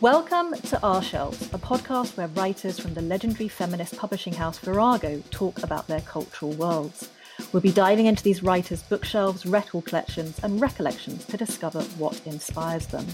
[0.00, 5.20] Welcome to Our Shelves, a podcast where writers from the legendary feminist publishing house Virago
[5.32, 7.08] talk about their cultural worlds.
[7.50, 12.86] We'll be diving into these writers' bookshelves, record collections, and recollections to discover what inspires
[12.86, 13.06] them.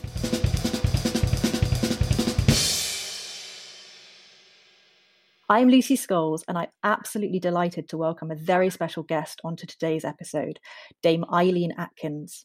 [5.48, 10.04] I'm Lucy Scholes, and I'm absolutely delighted to welcome a very special guest onto today's
[10.04, 10.60] episode,
[11.02, 12.44] Dame Eileen Atkins.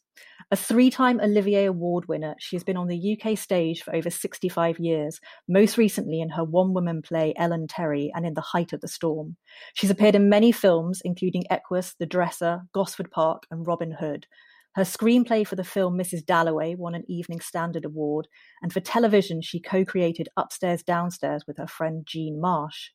[0.51, 4.09] A three time Olivier Award winner, she has been on the UK stage for over
[4.09, 8.73] 65 years, most recently in her one woman play Ellen Terry and in The Height
[8.73, 9.37] of the Storm.
[9.75, 14.25] She's appeared in many films, including Equus, The Dresser, Gosford Park, and Robin Hood.
[14.73, 16.25] Her screenplay for the film Mrs.
[16.25, 18.27] Dalloway won an Evening Standard Award,
[18.63, 22.89] and for television, she co created Upstairs Downstairs with her friend Jean Marsh.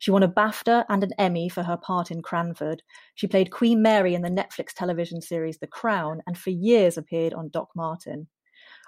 [0.00, 2.82] She won a BAFTA and an Emmy for her part in Cranford.
[3.16, 7.34] She played Queen Mary in the Netflix television series The Crown, and for years appeared
[7.34, 8.26] on Doc Martin.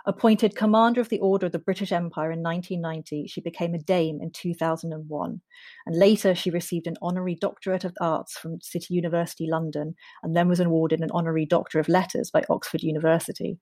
[0.07, 4.21] Appointed Commander of the Order of the British Empire in 1990, she became a Dame
[4.23, 5.41] in 2001.
[5.85, 10.49] And later, she received an honorary Doctorate of Arts from City University London and then
[10.49, 13.59] was awarded an honorary Doctor of Letters by Oxford University.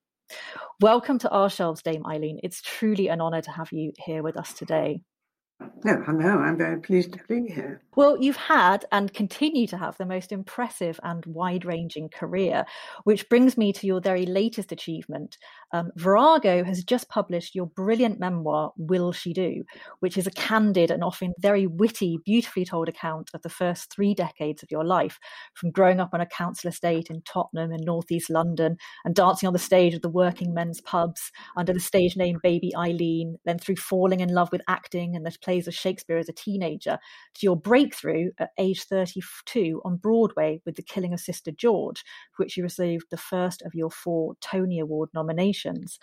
[0.81, 2.39] Welcome to our shelves, Dame Eileen.
[2.45, 5.03] It's truly an honour to have you here with us today.
[5.83, 7.83] No, hello, I'm very pleased to be here.
[7.97, 12.65] Well, you've had and continue to have the most impressive and wide ranging career,
[13.05, 15.39] which brings me to your very latest achievement.
[15.73, 19.65] Um, Virago has just published your brilliant memoir, Will She Do,
[20.01, 24.15] which is a candid and often very witty, beautifully told account of the first three
[24.15, 25.19] decades of your life,
[25.55, 29.53] from growing up on a council estate in Tottenham in northeast London and dancing on
[29.53, 33.77] the stage of the working men's pubs under the stage name Baby Eileen, then through
[33.77, 36.97] falling in love with acting and the plays of Shakespeare as a teenager,
[37.35, 42.45] to your breakthrough at age 32 on Broadway with The Killing of Sister George, for
[42.45, 45.99] which you received the first of your four Tony Award nominations.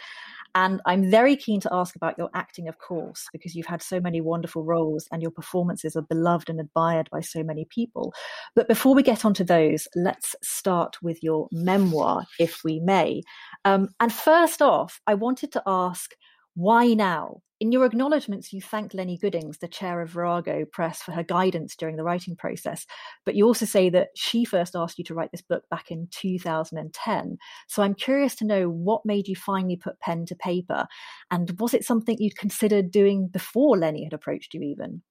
[0.53, 4.01] And I'm very keen to ask about your acting, of course, because you've had so
[4.01, 8.13] many wonderful roles and your performances are beloved and admired by so many people.
[8.53, 13.21] But before we get onto those, let's start with your memoir, if we may.
[13.63, 16.11] Um, and first off, I wanted to ask
[16.55, 17.43] why now?
[17.59, 21.75] In your acknowledgements, you thank Lennie Goodings, the chair of Virago Press, for her guidance
[21.75, 22.85] during the writing process.
[23.25, 26.07] But you also say that she first asked you to write this book back in
[26.11, 27.37] 2010.
[27.67, 30.85] So I'm curious to know what made you finally put pen to paper.
[31.31, 35.01] And was it something you'd considered doing before Lennie had approached you, even?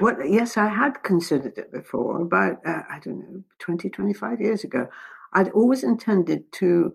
[0.00, 4.64] Well, yes, I had considered it before, about, uh, I don't know, 20, 25 years
[4.64, 4.86] ago.
[5.32, 6.92] I'd always intended to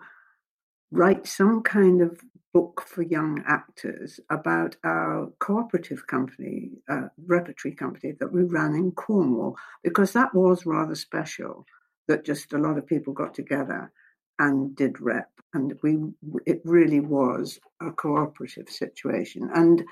[0.92, 2.22] write some kind of
[2.54, 8.92] book for young actors about our cooperative company, uh, repertory company that we ran in
[8.92, 11.66] Cornwall, because that was rather special.
[12.08, 13.92] That just a lot of people got together
[14.38, 16.00] and did rep, and we
[16.46, 19.50] it really was a cooperative situation.
[19.54, 19.84] And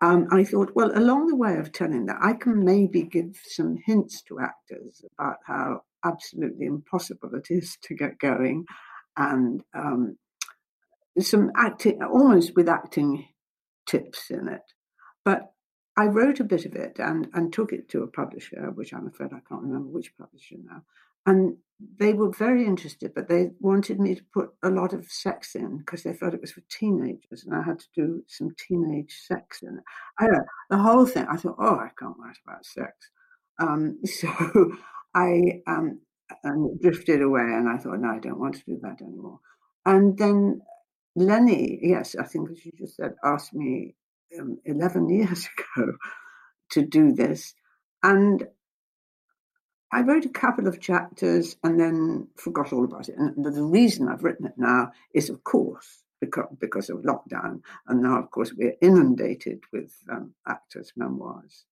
[0.00, 3.78] um, I thought, well, along the way of telling that, I can maybe give some
[3.86, 8.64] hints to actors about how absolutely impossible it is to get going,
[9.16, 10.16] and um,
[11.20, 13.28] some acting, almost with acting
[13.86, 14.62] tips in it.
[15.24, 15.52] But
[15.96, 19.08] I wrote a bit of it and, and took it to a publisher, which I'm
[19.08, 20.82] afraid I can't remember which publisher now.
[21.26, 21.56] And
[21.98, 25.78] they were very interested, but they wanted me to put a lot of sex in
[25.78, 29.62] because they felt it was for teenagers, and I had to do some teenage sex
[29.62, 29.84] in it.
[30.18, 31.26] I don't know, the whole thing.
[31.28, 32.92] I thought, oh, I can't write about sex.
[33.60, 34.28] Um, so
[35.14, 36.00] I um,
[36.80, 39.40] drifted away, and I thought, no, I don't want to do that anymore.
[39.84, 40.62] And then
[41.18, 43.94] Lennie, yes, I think as you just said, asked me
[44.38, 45.92] um, 11 years ago
[46.70, 47.54] to do this.
[48.02, 48.46] And
[49.90, 53.16] I wrote a couple of chapters and then forgot all about it.
[53.16, 57.62] And the, reason I've written it now is, of course, because, because of lockdown.
[57.86, 61.64] And now, of course, we're inundated with um, actors' memoirs.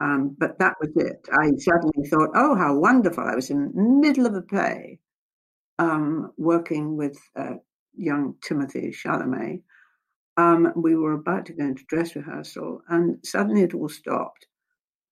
[0.00, 1.28] Um, but that was it.
[1.32, 3.24] I suddenly thought, oh, how wonderful.
[3.24, 4.98] I was in the middle of a play
[5.78, 7.54] um, working with uh,
[7.94, 9.62] young Timothée Chalamet.
[10.36, 14.46] Um, we were about to go into dress rehearsal, and suddenly it all stopped.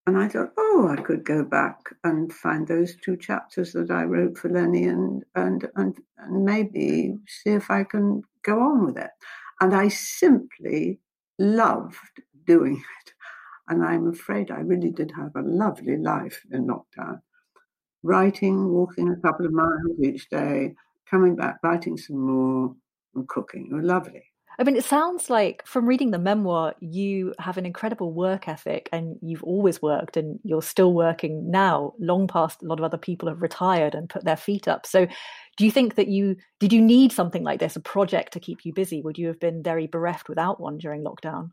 [0.07, 4.05] And I thought, oh, I could go back and find those two chapters that I
[4.05, 8.97] wrote for Lennie and, and, and, and maybe see if I can go on with
[8.97, 9.11] it.
[9.61, 10.99] And I simply
[11.39, 12.77] loved doing
[13.07, 13.13] it.
[13.69, 17.21] And I'm afraid I really did have a lovely life in lockdown.
[18.03, 20.75] Writing, walking a couple of miles each day,
[21.11, 22.75] coming back, writing some more,
[23.15, 23.69] and cooking.
[23.71, 24.25] It was lovely.
[24.61, 28.89] I mean, it sounds like from reading the memoir, you have an incredible work ethic
[28.93, 32.99] and you've always worked and you're still working now, long past a lot of other
[32.99, 34.85] people have retired and put their feet up.
[34.85, 35.07] So,
[35.57, 38.65] do you think that you did you need something like this, a project to keep
[38.65, 39.01] you busy?
[39.01, 41.51] Would you have been very bereft without one during lockdown?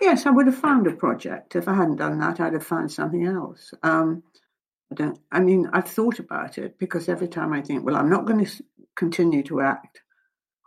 [0.00, 1.54] Yes, I would have found a project.
[1.54, 3.72] If I hadn't done that, I'd have found something else.
[3.84, 4.24] Um,
[4.90, 5.18] I don't.
[5.30, 8.44] I mean, I've thought about it because every time I think, well, I'm not going
[8.44, 8.64] to
[8.98, 10.00] continue to act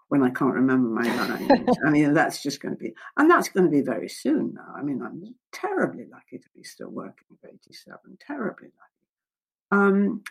[0.07, 1.77] when I can't remember my lines.
[1.85, 4.73] I mean, that's just going to be, and that's going to be very soon now.
[4.75, 9.81] I mean, I'm terribly lucky to be still working at 87, terribly lucky.
[9.83, 10.23] Um,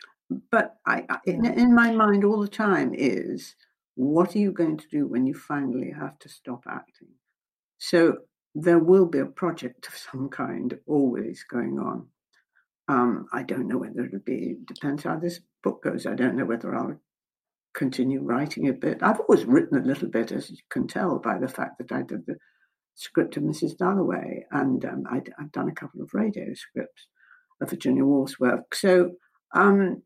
[0.51, 3.55] but I, in, in my mind all the time is,
[3.95, 7.09] what are you going to do when you finally have to stop acting?
[7.79, 8.19] So
[8.55, 12.07] there will be a project of some kind always going on.
[12.89, 16.07] Um, I don't know whether it'll be, depends how this book goes.
[16.07, 17.01] I don't know whether I'll
[17.75, 19.03] continue writing a bit.
[19.03, 22.03] I've always written a little bit, as you can tell by the fact that I
[22.03, 22.37] did the
[22.95, 23.77] script of Mrs.
[23.77, 27.07] Dalloway, and um, i have done a couple of radio scripts
[27.61, 28.75] of Virginia Woolf's work.
[28.75, 29.13] So
[29.55, 30.03] um,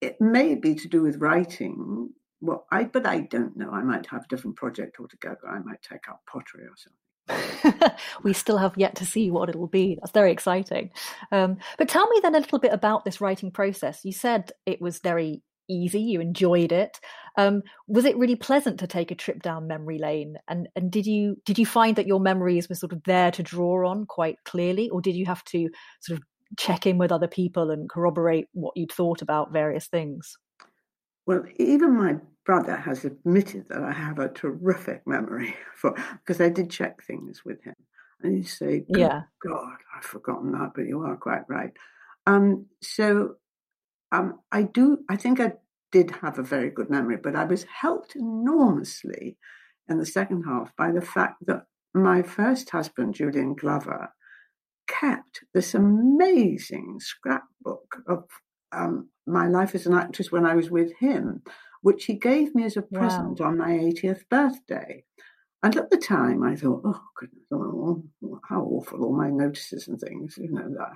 [0.00, 2.10] it may be to do with writing.
[2.40, 3.70] Well, I but I don't know.
[3.70, 5.48] I might have a different project altogether.
[5.48, 7.00] I might take up pottery or something.
[8.22, 9.98] we still have yet to see what it'll be.
[10.00, 10.90] That's very exciting.
[11.32, 14.04] Um, but tell me then a little bit about this writing process.
[14.04, 17.00] You said it was very easy you enjoyed it.
[17.36, 20.36] Um, was it really pleasant to take a trip down memory lane?
[20.48, 23.42] And and did you did you find that your memories were sort of there to
[23.42, 25.68] draw on quite clearly or did you have to
[26.00, 26.24] sort of
[26.58, 30.36] check in with other people and corroborate what you'd thought about various things?
[31.26, 35.92] Well even my brother has admitted that i have a terrific memory for
[36.24, 37.74] because i did check things with him
[38.22, 39.22] and you say yeah.
[39.44, 41.72] God i've forgotten that but you are quite right.
[42.26, 43.36] Um, so
[44.16, 45.52] um, I do, I think I
[45.92, 49.36] did have a very good memory, but I was helped enormously
[49.88, 51.64] in the second half by the fact that
[51.94, 54.12] my first husband, Julian Glover,
[54.88, 58.24] kept this amazing scrapbook of
[58.72, 61.42] um, my life as an actress when I was with him,
[61.82, 63.48] which he gave me as a present wow.
[63.48, 65.04] on my 80th birthday.
[65.62, 68.02] And at the time, I thought, oh, goodness, oh,
[68.48, 70.92] how awful, all my notices and things, you know, that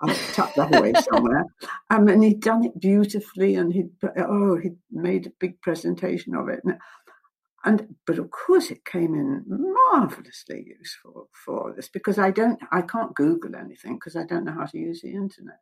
[0.00, 1.46] I'll tuck that away somewhere.
[1.90, 6.48] Um, and he'd done it beautifully, and he'd oh he'd made a big presentation of
[6.48, 6.60] it.
[6.64, 6.78] And,
[7.64, 12.82] and but of course it came in marvelously useful for this because I don't I
[12.82, 15.60] can't Google anything because I don't know how to use the internet.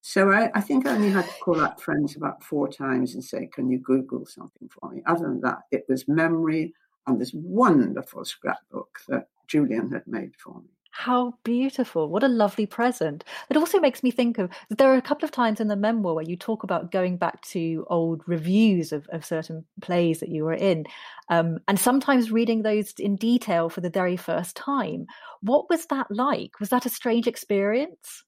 [0.00, 3.24] So I, I think I only had to call up friends about four times and
[3.24, 6.74] say, "Can you Google something for me?" Other than that, it was memory
[7.06, 10.68] and this wonderful scrapbook that Julian had made for me.
[10.98, 12.08] How beautiful.
[12.08, 13.22] What a lovely present.
[13.48, 16.12] It also makes me think of there are a couple of times in the memoir
[16.12, 20.42] where you talk about going back to old reviews of, of certain plays that you
[20.42, 20.86] were in,
[21.28, 25.06] um, and sometimes reading those in detail for the very first time.
[25.40, 26.58] What was that like?
[26.58, 28.24] Was that a strange experience?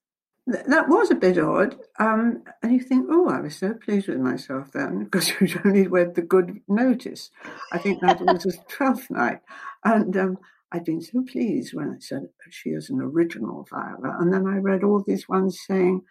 [0.47, 1.75] That was a bit odd.
[1.99, 5.89] Um, and you think, oh, I was so pleased with myself then because you'd only
[5.89, 7.31] read the good notice.
[7.73, 9.41] I think that was the 12th night.
[9.85, 10.39] And um,
[10.73, 14.17] I'd been so pleased when it said she is an original Viola.
[14.21, 16.03] And then I read all these ones saying,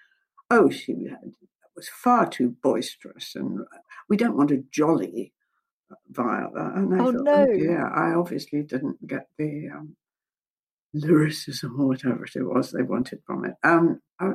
[0.52, 1.34] oh, she had,
[1.76, 3.60] was far too boisterous and
[4.10, 5.34] we don't want a jolly
[6.10, 6.74] Viola.
[6.76, 7.48] And I oh, thought, no.
[7.50, 9.96] oh, yeah, I obviously didn't get the um,
[10.94, 13.54] lyricism or whatever it was they wanted from it.
[13.64, 14.32] Um, I,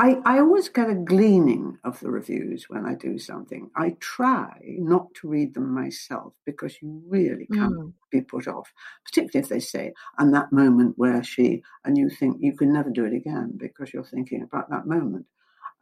[0.00, 3.68] I always get a gleaning of the reviews when I do something.
[3.74, 7.92] I try not to read them myself because you really can't mm.
[8.12, 8.72] be put off,
[9.04, 12.90] particularly if they say, and that moment where she, and you think you can never
[12.90, 15.26] do it again because you're thinking about that moment.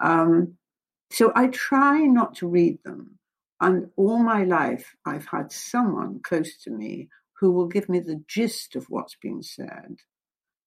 [0.00, 0.56] Um,
[1.10, 3.18] so I try not to read them.
[3.60, 7.08] And all my life, I've had someone close to me
[7.38, 9.96] who will give me the gist of what's been said.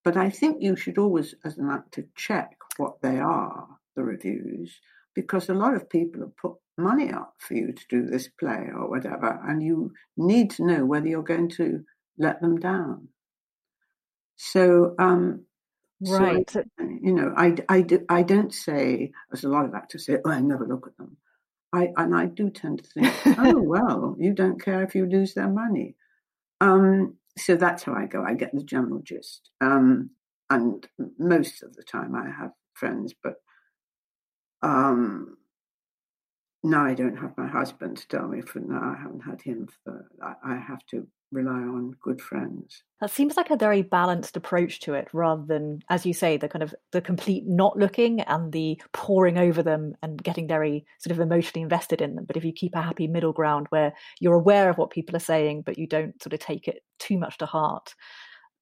[0.04, 4.80] But I think you should always, as an actor, check what they are, the reviews
[5.16, 8.70] because a lot of people have put money up for you to do this play
[8.74, 11.84] or whatever, and you need to know whether you're going to
[12.18, 13.10] let them down.
[14.38, 15.46] So, um,
[16.00, 16.50] right.
[16.50, 20.18] So, you know, I, I, do, I don't say, as a lot of actors say,
[20.24, 21.18] oh, I never look at them.
[21.74, 25.34] I, and I do tend to think, oh, well, you don't care if you lose
[25.34, 25.96] their money.
[26.62, 28.24] Um, so that's how I go.
[28.24, 29.50] I get the general gist.
[29.62, 30.12] Um,
[30.50, 33.36] and most of the time I have friends, but
[34.62, 35.38] um,
[36.64, 38.96] now I don't have my husband to tell me for now.
[38.96, 40.10] I haven't had him for.
[40.22, 42.84] I, I have to rely on good friends.
[43.02, 46.50] That seems like a very balanced approach to it, rather than, as you say, the
[46.50, 51.12] kind of the complete not looking and the poring over them and getting very sort
[51.12, 52.26] of emotionally invested in them.
[52.26, 55.20] But if you keep a happy middle ground where you're aware of what people are
[55.20, 57.94] saying, but you don't sort of take it too much to heart,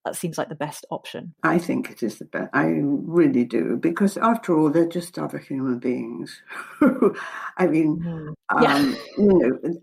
[0.07, 1.33] that seems like the best option.
[1.43, 2.49] I think it is the best.
[2.53, 6.41] I really do because, after all, they're just other human beings.
[7.57, 8.33] I mean, mm.
[8.61, 8.75] yeah.
[8.75, 9.79] um, you know,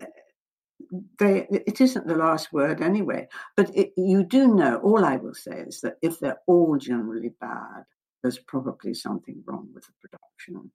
[1.18, 3.28] they, it isn't the last word anyway.
[3.54, 4.78] But it, you do know.
[4.78, 7.84] All I will say is that if they're all generally bad,
[8.22, 10.70] there's probably something wrong with the production,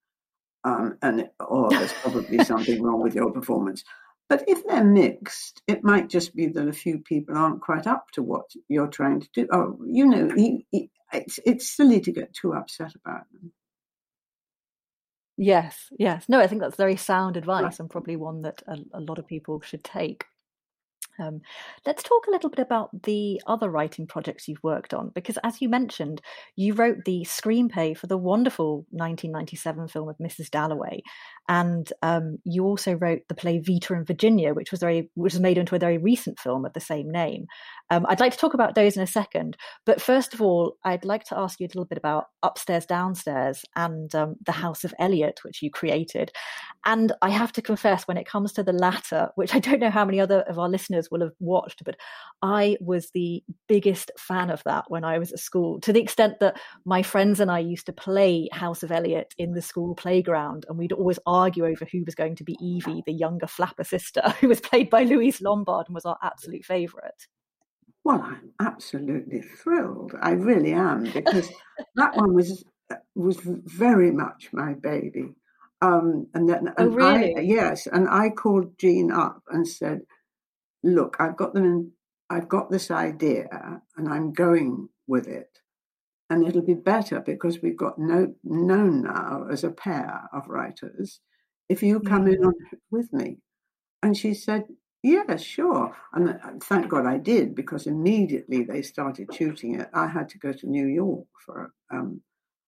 [0.64, 3.84] um, and or there's probably something wrong with your performance.
[4.30, 8.12] But if they're mixed, it might just be that a few people aren't quite up
[8.12, 9.48] to what you're trying to do.
[9.52, 10.30] Oh, you know,
[11.12, 13.52] it's it's silly to get too upset about them.
[15.36, 16.26] Yes, yes.
[16.30, 17.80] No, I think that's very sound advice right.
[17.80, 20.26] and probably one that a, a lot of people should take.
[21.20, 21.42] Um,
[21.86, 25.62] let's talk a little bit about the other writing projects you've worked on, because as
[25.62, 26.22] you mentioned,
[26.56, 30.50] you wrote the screenplay for the wonderful 1997 film of Mrs.
[30.50, 31.02] Dalloway,
[31.48, 35.42] and um, you also wrote the play Vita and Virginia, which was very, which was
[35.42, 37.46] made into a very recent film of the same name.
[37.90, 41.06] Um, I'd like to talk about those in a second, but first of all, I'd
[41.06, 44.94] like to ask you a little bit about Upstairs, Downstairs, and um, the House of
[45.00, 46.32] Eliott, which you created.
[46.86, 49.90] And I have to confess, when it comes to the latter, which I don't know
[49.90, 51.96] how many other of our listeners will have watched, but
[52.42, 56.40] I was the biggest fan of that when I was at school, to the extent
[56.40, 60.66] that my friends and I used to play House of Eliott in the school playground,
[60.70, 64.22] and we'd always argue over who was going to be Evie, the younger flapper sister,
[64.40, 67.28] who was played by Louise Lombard and was our absolute favourite.
[68.04, 70.14] Well, I'm absolutely thrilled.
[70.22, 71.50] I really am because
[71.96, 72.64] that one was
[73.16, 75.36] was very much my baby.
[75.82, 77.36] Um, and then, oh, really?
[77.38, 80.02] I, yes, and I called Jean up and said,
[80.84, 81.92] "Look, I've got them in.
[82.30, 85.60] I've got this idea, and I'm going with it,
[86.30, 91.22] and it'll be better because we've got no known now as a pair of writers.
[91.70, 92.54] If you come in on,
[92.92, 93.38] with me."
[94.02, 94.66] And she said,
[95.04, 95.96] yeah, sure.
[96.14, 99.90] And uh, thank God I did because immediately they started shooting it.
[99.94, 102.22] I had to go to New York for um,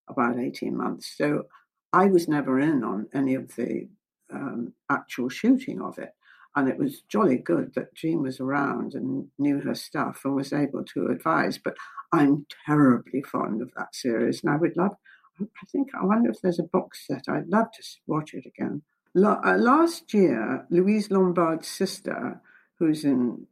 [0.08, 1.14] about 18 months.
[1.18, 1.44] So
[1.92, 3.90] I was never in on any of the
[4.34, 6.12] um, actual shooting of it.
[6.56, 10.52] And it was jolly good that Jean was around and knew her stuff and was
[10.52, 11.58] able to advise.
[11.58, 11.78] But
[12.12, 14.44] I'm terribly fond of that series.
[14.44, 14.96] And I would love,
[15.40, 17.26] I think, I wonder if there's a box set.
[17.30, 18.82] I'd love to watch it again.
[19.16, 22.42] Uh, last year, Louise Lombard's sister,
[22.80, 23.48] who's in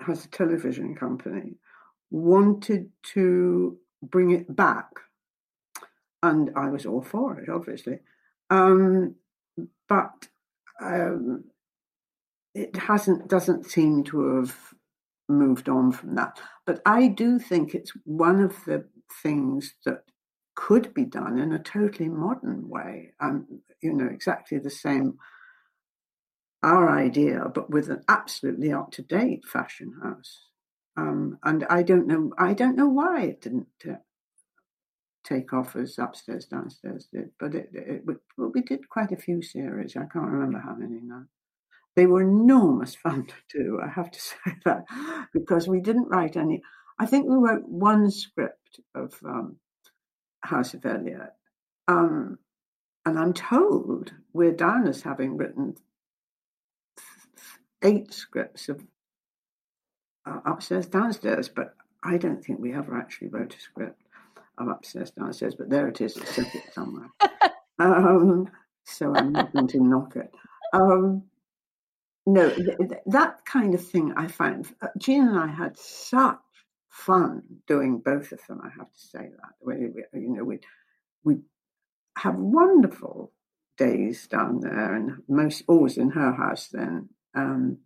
[0.00, 1.54] has a television company,
[2.10, 4.90] wanted to bring it back,
[6.22, 8.00] and I was all for it, obviously.
[8.50, 9.14] Um,
[9.88, 10.28] but
[10.82, 11.44] um,
[12.56, 14.56] it hasn't doesn't seem to have
[15.28, 16.40] moved on from that.
[16.64, 18.86] But I do think it's one of the
[19.22, 20.02] things that
[20.54, 23.12] could be done in a totally modern way.
[23.20, 25.18] Um, you know, exactly the same,
[26.62, 30.46] our idea, but with an absolutely up to date fashion house.
[30.96, 33.96] Um, and I don't know, I don't know why it didn't uh,
[35.24, 39.42] take off as upstairs, downstairs did, but it, it, it we did quite a few
[39.42, 39.94] series.
[39.94, 41.26] I can't remember how many now.
[41.96, 44.84] They were enormous fun to do, I have to say that,
[45.32, 46.62] because we didn't write any.
[46.98, 49.56] I think we wrote one script of um,
[50.40, 51.30] House of Eliott.
[51.88, 52.38] Um,
[53.04, 55.76] and I'm told we're down as having written
[57.82, 58.82] eight scripts of
[60.26, 64.02] uh, upstairs, downstairs, but I don't think we ever actually wrote a script
[64.58, 65.54] of upstairs, downstairs.
[65.54, 67.08] But there it is, it's somewhere.
[67.78, 68.48] um,
[68.84, 70.34] so I'm not going to knock it.
[70.72, 71.22] Um,
[72.26, 74.66] no, th- th- that kind of thing I find.
[74.82, 76.38] Uh, Jean and I had such
[76.90, 78.60] fun doing both of them.
[78.64, 79.52] I have to say that.
[79.62, 80.60] We, we, you know, we
[81.24, 81.38] we
[82.18, 83.32] have wonderful
[83.78, 87.78] days down there, and most always in her house then, um,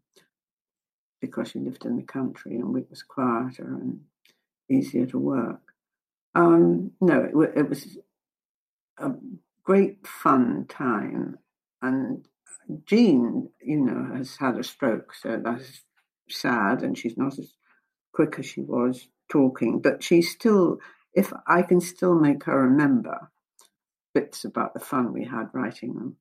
[1.21, 4.01] because she lived in the country and it was quieter and
[4.71, 5.61] easier to work.
[6.35, 7.99] Um, no, it, it was
[8.99, 9.13] a
[9.65, 11.39] great fun time.
[11.83, 12.27] And
[12.87, 15.83] Jean, you know, has had a stroke, so that's
[16.29, 17.53] sad, and she's not as
[18.13, 20.79] quick as she was talking, but she's still,
[21.15, 23.31] if I can still make her remember
[24.15, 26.17] bits about the fun we had writing them.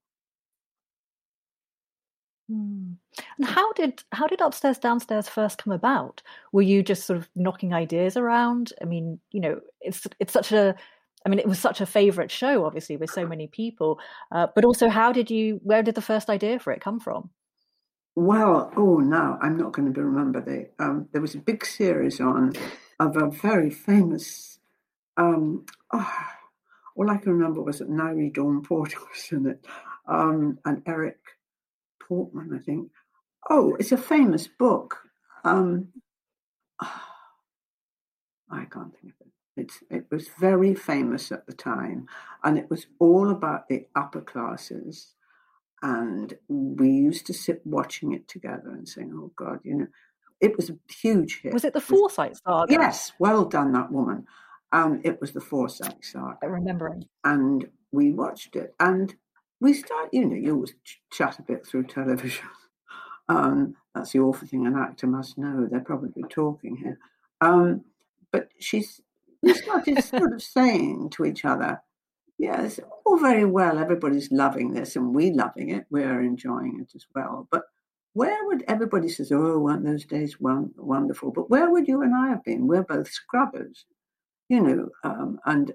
[2.50, 2.93] Hmm.
[3.38, 6.24] And how did how did upstairs downstairs first come about?
[6.51, 8.74] Were you just sort of knocking ideas around?
[8.81, 10.75] I mean, you know, it's it's such a
[11.29, 14.00] I mean, it was such a favorite show, obviously, with so many people.
[14.31, 15.59] Uh, but also, how did you?
[15.63, 17.29] Where did the first idea for it come from?
[18.15, 20.83] Well, oh, now I'm not going to remember the.
[20.83, 22.53] Um, there was a big series on
[23.00, 24.57] of a very famous.
[25.17, 26.17] Um, oh,
[26.95, 29.63] all I can remember was that Nyree Dawn Porter was in it,
[30.07, 31.19] um, and Eric
[32.01, 32.89] Portman, I think.
[33.51, 34.98] Oh, it's a famous book.
[35.43, 35.89] Um,
[36.81, 39.18] I can't think of
[39.60, 39.72] it.
[39.89, 42.08] It was very famous at the time,
[42.44, 45.13] and it was all about the upper classes.
[45.82, 49.88] And we used to sit watching it together and saying, "Oh God, you know."
[50.42, 51.54] It was a huge hit.
[51.54, 52.72] Was it the Forsyte saga?
[52.72, 54.25] Yes, well done, that woman.
[54.72, 56.38] Um, it was the Forsyte saga.
[56.42, 57.04] I remember it.
[57.25, 59.13] And we watched it, and
[59.60, 60.74] we start, you know, you always
[61.12, 62.48] chat a bit through television.
[63.30, 65.68] Um, that's the awful thing an actor must know.
[65.70, 66.98] They're probably talking here.
[67.42, 67.86] Um,
[68.32, 69.01] but she's,
[69.41, 71.81] we started sort of saying to each other,
[72.38, 77.05] yes, all very well, everybody's loving this and we loving it, we're enjoying it as
[77.13, 77.48] well.
[77.51, 77.63] But
[78.13, 81.31] where would everybody says, oh, weren't those days wonderful?
[81.31, 82.67] But where would you and I have been?
[82.67, 83.86] We're both scrubbers,
[84.50, 84.89] you know.
[85.03, 85.74] Um, and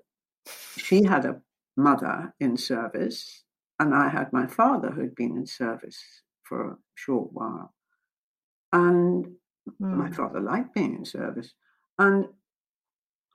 [0.76, 1.40] she had a
[1.76, 3.44] mother in service
[3.78, 6.02] and I had my father who'd been in service
[6.42, 7.74] for a short while.
[8.72, 9.32] And mm.
[9.78, 11.54] my father liked being in service.
[11.98, 12.26] And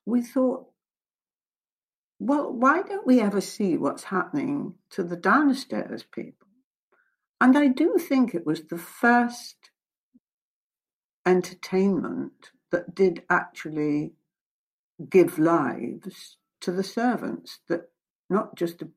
[0.09, 0.67] we thought,
[2.19, 6.47] well, why don't we ever see what's happening to the downstairs people?
[7.39, 9.55] And I do think it was the first
[11.25, 14.13] entertainment that did actually
[15.09, 17.89] give lives to the servants, that
[18.29, 18.89] not just a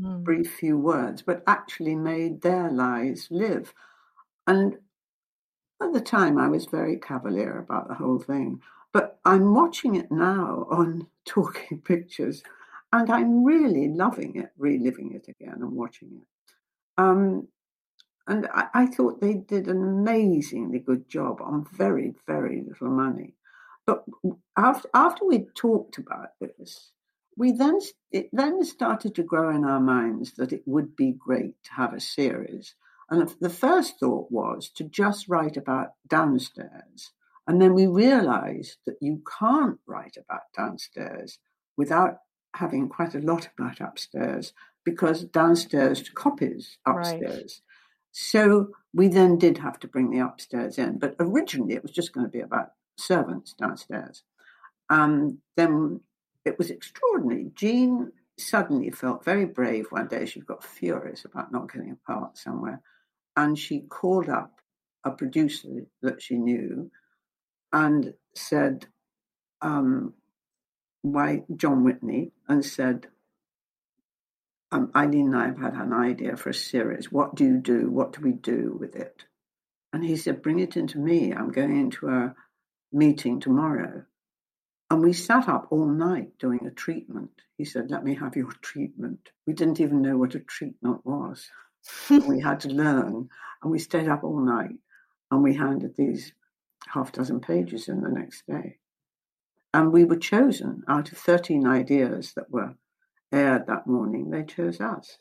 [0.00, 0.24] mm.
[0.24, 3.74] brief few words, but actually made their lives live.
[4.46, 4.78] And
[5.82, 8.60] at the time, I was very cavalier about the whole thing.
[9.24, 12.42] I'm watching it now on Talking Pictures,
[12.92, 16.26] and I'm really loving it, reliving it again and watching it.
[16.98, 17.48] Um,
[18.26, 23.34] and I, I, thought they did an amazingly good job on very, very little money.
[23.86, 24.04] But
[24.56, 26.92] after, after we talked about this,
[27.36, 27.80] we then
[28.12, 31.92] it then started to grow in our minds that it would be great to have
[31.92, 32.74] a series.
[33.10, 37.10] And the first thought was to just write about downstairs.
[37.46, 41.38] And then we realized that you can't write about downstairs
[41.76, 42.18] without
[42.54, 44.52] having quite a lot about upstairs
[44.84, 47.22] because downstairs copies upstairs.
[47.24, 47.60] Right.
[48.12, 50.98] So we then did have to bring the upstairs in.
[50.98, 54.22] But originally it was just going to be about servants downstairs.
[54.88, 56.00] Um, then
[56.44, 57.50] it was extraordinary.
[57.54, 60.26] Jean suddenly felt very brave one day.
[60.26, 62.80] She got furious about not getting a part somewhere.
[63.36, 64.60] And she called up
[65.04, 66.90] a producer that she knew
[67.74, 68.86] and said,
[69.60, 70.14] um,
[71.02, 73.08] why John Whitney, and said,
[74.70, 77.12] um, Eileen and I have had an idea for a series.
[77.12, 77.90] What do you do?
[77.90, 79.24] What do we do with it?
[79.92, 81.32] And he said, Bring it into me.
[81.32, 82.34] I'm going into a
[82.92, 84.04] meeting tomorrow.
[84.90, 87.30] And we sat up all night doing a treatment.
[87.56, 89.30] He said, Let me have your treatment.
[89.46, 91.48] We didn't even know what a treatment was.
[92.10, 93.28] we had to learn.
[93.62, 94.76] And we stayed up all night
[95.30, 96.32] and we handed these
[96.92, 98.78] half dozen pages in the next day.
[99.72, 102.74] And we were chosen out of 13 ideas that were
[103.32, 105.18] aired that morning, they chose us.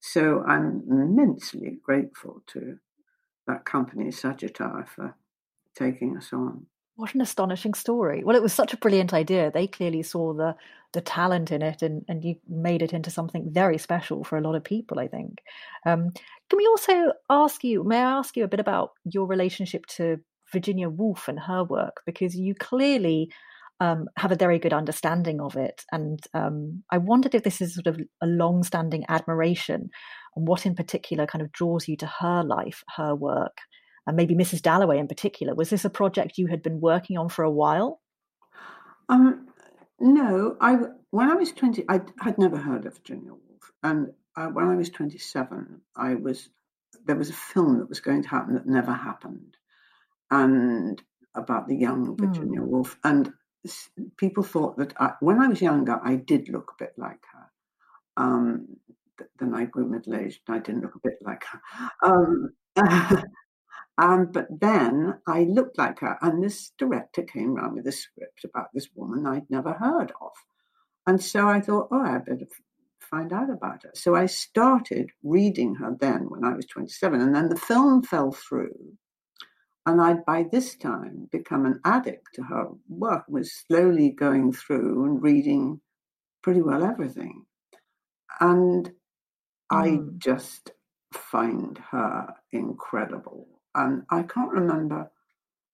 [0.00, 2.78] So I'm immensely grateful to
[3.46, 5.16] that company, Sagitta, for
[5.76, 6.66] taking us on.
[6.96, 8.22] What an astonishing story.
[8.22, 9.50] Well, it was such a brilliant idea.
[9.50, 10.54] They clearly saw the
[10.92, 14.42] the talent in it and, and you made it into something very special for a
[14.42, 15.40] lot of people, I think.
[15.86, 16.10] Um,
[16.50, 20.18] can we also ask you, may I ask you a bit about your relationship to
[20.52, 22.02] Virginia Woolf and her work?
[22.04, 23.32] Because you clearly
[23.80, 25.82] um, have a very good understanding of it.
[25.92, 29.88] And um, I wondered if this is sort of a long standing admiration
[30.36, 33.56] and what in particular kind of draws you to her life, her work
[34.06, 34.62] and maybe Mrs.
[34.62, 35.54] Dalloway in particular.
[35.54, 38.00] Was this a project you had been working on for a while?
[39.08, 39.48] Um,
[40.00, 40.76] no, I
[41.10, 44.74] when I was twenty, I had never heard of Virginia Woolf, and uh, when I
[44.74, 46.48] was twenty-seven, I was
[47.04, 49.56] there was a film that was going to happen that never happened,
[50.30, 51.02] and
[51.34, 52.66] about the young Virginia mm.
[52.66, 53.32] Woolf, and
[54.16, 57.50] people thought that I, when I was younger, I did look a bit like her,
[58.16, 58.76] Um,
[59.38, 61.60] then I grew middle aged and I didn't look a bit like her.
[62.02, 62.50] Um,
[63.98, 68.44] um, but then I looked like her, and this director came round with a script
[68.44, 70.32] about this woman I'd never heard of.
[71.06, 72.46] And so I thought, oh, I better
[73.00, 73.90] find out about her.
[73.94, 78.32] So I started reading her then when I was 27, and then the film fell
[78.32, 78.96] through.
[79.84, 85.04] And I'd by this time become an addict to her work, was slowly going through
[85.04, 85.80] and reading
[86.42, 87.44] pretty well everything.
[88.40, 88.92] And mm.
[89.70, 90.18] I hmm.
[90.18, 90.70] just
[91.12, 93.46] find her incredible.
[93.74, 95.10] And I can't remember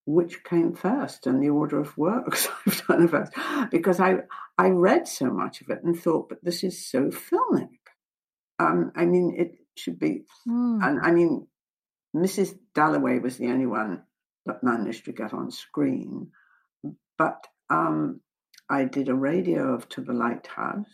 [0.08, 3.32] which came first in the order of works I've done first,
[3.70, 4.20] because I
[4.56, 7.68] I read so much of it and thought, but this is so filmic.
[8.58, 10.82] Um, I mean, it should be, mm.
[10.82, 11.46] and I mean,
[12.16, 12.58] Mrs.
[12.74, 14.02] Dalloway was the only one
[14.46, 16.32] that managed to get on screen,
[17.18, 18.20] but um,
[18.68, 20.86] I did a radio of To the Lighthouse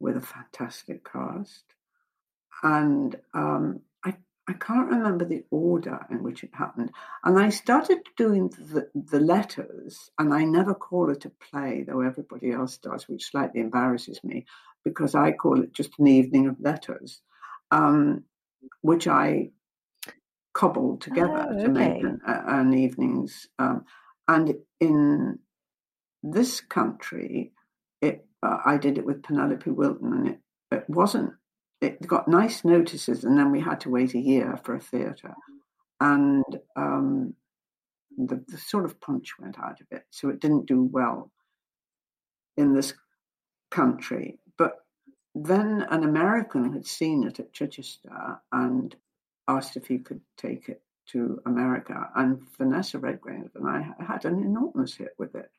[0.00, 1.64] with a fantastic cast,
[2.62, 3.80] and um,
[4.46, 6.90] I can't remember the order in which it happened.
[7.24, 12.02] And I started doing the, the letters, and I never call it a play, though
[12.02, 14.44] everybody else does, which slightly embarrasses me
[14.84, 17.22] because I call it just an evening of letters,
[17.70, 18.24] um,
[18.82, 19.50] which I
[20.52, 21.62] cobbled together oh, okay.
[21.62, 23.48] to make an, an evening's.
[23.58, 23.86] Um,
[24.28, 25.38] and in
[26.22, 27.52] this country,
[28.02, 31.32] it uh, I did it with Penelope Wilton, and it, it wasn't
[31.84, 35.34] it got nice notices, and then we had to wait a year for a theatre,
[36.00, 36.44] and
[36.76, 37.34] um,
[38.16, 41.30] the, the sort of punch went out of it, so it didn't do well
[42.56, 42.94] in this
[43.70, 44.38] country.
[44.56, 44.84] But
[45.34, 48.94] then an American had seen it at Chichester and
[49.48, 54.42] asked if he could take it to America, and Vanessa Redgrave and I had an
[54.42, 55.50] enormous hit with it.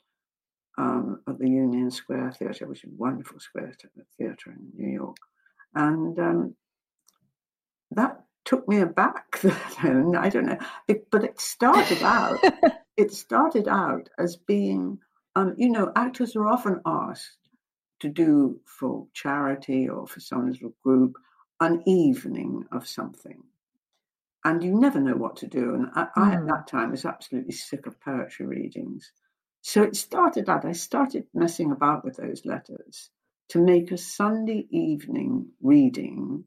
[0.77, 3.73] Um, at the Union Square Theatre, which is a wonderful square
[4.17, 5.15] theatre in New York.
[5.75, 6.55] And um,
[7.91, 9.41] that took me aback.
[9.83, 10.15] then.
[10.15, 10.57] I don't know,
[10.87, 12.39] it, but it started out.
[12.97, 14.99] it started out as being,
[15.35, 17.37] um, you know, actors are often asked
[17.99, 21.17] to do for charity or for some little group
[21.61, 23.41] an evening of something,
[24.43, 25.73] and you never know what to do.
[25.73, 26.09] And I, mm.
[26.17, 26.47] I at hmm.
[26.47, 29.11] that time was absolutely sick of poetry readings.
[29.61, 33.09] So it started out, I started messing about with those letters
[33.49, 36.45] to make a Sunday evening reading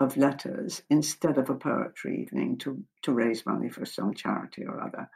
[0.00, 4.80] of letters instead of a poetry evening to, to raise money for some charity or
[4.80, 5.08] other.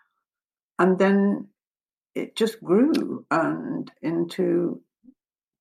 [0.78, 1.48] And then
[2.14, 4.82] it just grew and into,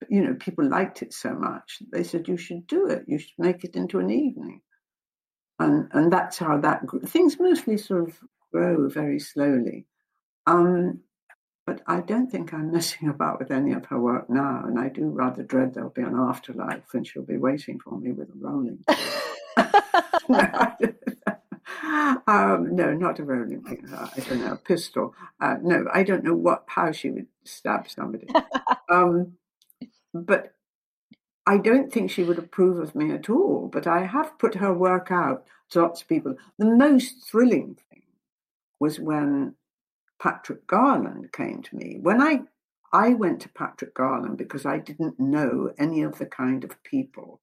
[0.10, 1.80] you know, people liked it so much.
[1.92, 3.04] They said, you should do it.
[3.08, 4.62] You should make it into an evening.
[5.60, 7.02] And, and that's how that grew.
[7.02, 8.18] Things mostly sort of
[8.52, 9.86] grow very slowly.
[10.48, 11.02] Um,
[11.66, 14.90] but I don't think I'm messing about with any of her work now, and I
[14.90, 18.38] do rather dread there'll be an afterlife and she'll be waiting for me with a
[18.38, 18.84] rolling.
[22.28, 23.90] um, no, not a rolling pin.
[23.94, 25.14] Uh, I don't know, a pistol.
[25.40, 28.28] Uh, no, I don't know what how she would stab somebody.
[28.90, 29.34] Um,
[30.14, 30.54] but
[31.46, 33.70] I don't think she would approve of me at all.
[33.72, 36.36] But I have put her work out to lots of people.
[36.58, 38.04] The most thrilling thing
[38.80, 39.56] was when
[40.22, 41.98] Patrick Garland came to me.
[42.00, 42.42] When I
[42.94, 47.42] I went to Patrick Garland because I didn't know any of the kind of people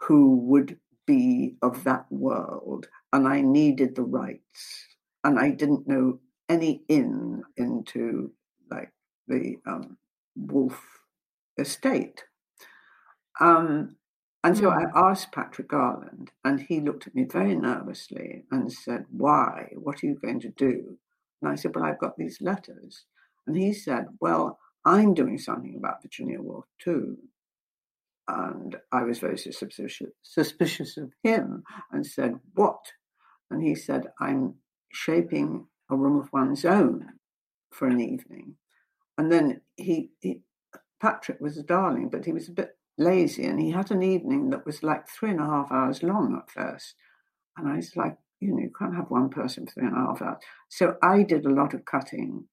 [0.00, 4.86] who would be of that world, and I needed the rights,
[5.22, 8.32] and I didn't know any in into
[8.70, 8.92] like
[9.26, 9.96] the um,
[10.36, 10.82] Woolf
[11.58, 12.24] estate.
[13.40, 13.96] Um,
[14.42, 14.96] and so I hmm.
[14.96, 19.70] asked Patrick Garland, and he looked at me very nervously and said, Why?
[19.74, 20.98] What are you going to do?
[21.44, 23.04] And I said, Well, I've got these letters.
[23.46, 27.18] And he said, Well, I'm doing something about Virginia Woolf too.
[28.26, 32.92] And I was very suspicious, suspicious of him and said, What?
[33.50, 34.54] And he said, I'm
[34.90, 37.08] shaping a room of one's own
[37.70, 38.54] for an evening.
[39.18, 40.40] And then he, he
[40.98, 44.48] Patrick was a darling, but he was a bit lazy and he had an evening
[44.48, 46.94] that was like three and a half hours long at first.
[47.58, 50.00] And I was like, you know, you can't have one person for three and a
[50.00, 50.42] half hours.
[50.68, 52.44] So I did a lot of cutting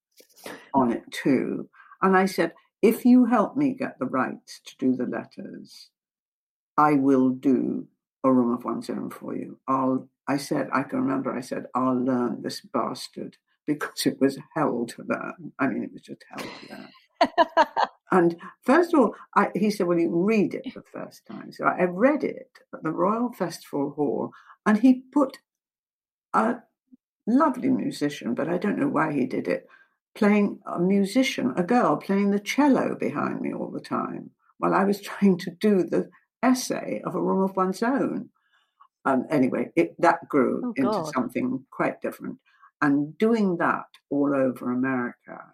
[0.74, 1.70] on it too.
[2.02, 5.90] And I said, if you help me get the rights to do the letters,
[6.78, 7.88] I will do
[8.24, 9.60] a room of one's own for you.
[9.68, 14.38] I'll I said, I can remember I said, I'll learn this bastard because it was
[14.56, 15.54] hell to learn.
[15.60, 17.68] I mean, it was just hell to learn.
[18.12, 21.52] and first of all, I, he said, Well, you read it the first time.
[21.52, 24.32] So I read it at the Royal Festival Hall,
[24.66, 25.40] and he put
[26.34, 26.58] a
[27.28, 29.68] lovely musician, but I don't know why he did it,
[30.16, 34.84] playing a musician, a girl playing the cello behind me all the time, while I
[34.86, 36.10] was trying to do the
[36.44, 38.30] essay of a room of one's own.
[39.06, 41.16] Um, anyway, it, that grew Oh, into God.
[41.16, 42.40] something quite different.
[42.82, 45.54] And doing that all over America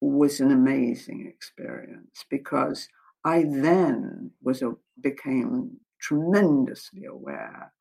[0.00, 2.88] was an amazing experience because
[3.24, 7.72] I then was a, became tremendously aware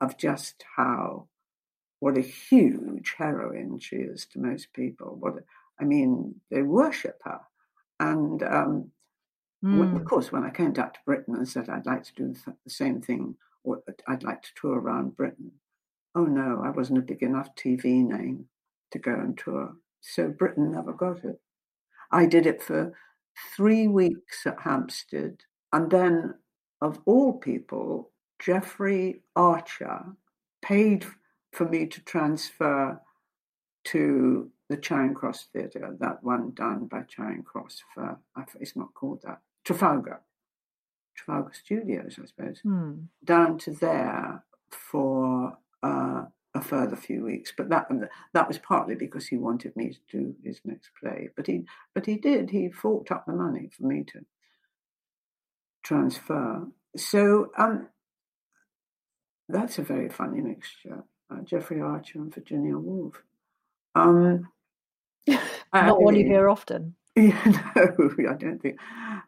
[0.00, 1.28] of just how
[2.02, 5.14] what a huge heroine she is to most people.
[5.20, 5.34] What
[5.80, 7.40] I mean, they worship her,
[8.00, 8.90] and um,
[9.60, 10.08] when- of Mm.
[10.08, 12.34] course, when I came back to Britain and said I'd like to do
[12.64, 15.52] the same thing, or I'd like to tour around Britain,
[16.16, 18.48] oh no, I wasn't a big enough TV name
[18.90, 19.76] to go and tour.
[20.00, 21.40] So Britain never got it.
[22.10, 22.92] I did it for
[23.56, 26.34] three weeks at Hampstead, and then,
[26.80, 28.10] of all people,
[28.40, 30.16] Jeffrey Archer
[30.62, 31.06] paid
[31.52, 33.00] for me to transfer
[33.84, 38.18] to the Charing Cross Theatre, that one done by Charing Cross for,
[38.58, 40.22] it's not called that, Trafalgar,
[41.14, 42.92] Trafalgar Studios, I suppose, Hmm.
[43.22, 47.52] down to there for uh, a further few weeks.
[47.56, 47.88] But that
[48.32, 51.30] that was partly because he wanted me to do his next play.
[51.36, 52.50] But he but he did.
[52.50, 54.24] He forked up the money for me to
[55.82, 56.66] transfer.
[56.96, 57.88] So um,
[59.48, 61.04] that's a very funny mixture.
[61.32, 63.22] Uh, Jeffrey Archer and Virginia Woolf.
[63.94, 64.48] Um,
[65.72, 66.94] I Not one you hear often.
[67.14, 67.44] Yeah,
[67.76, 68.78] no, I don't think.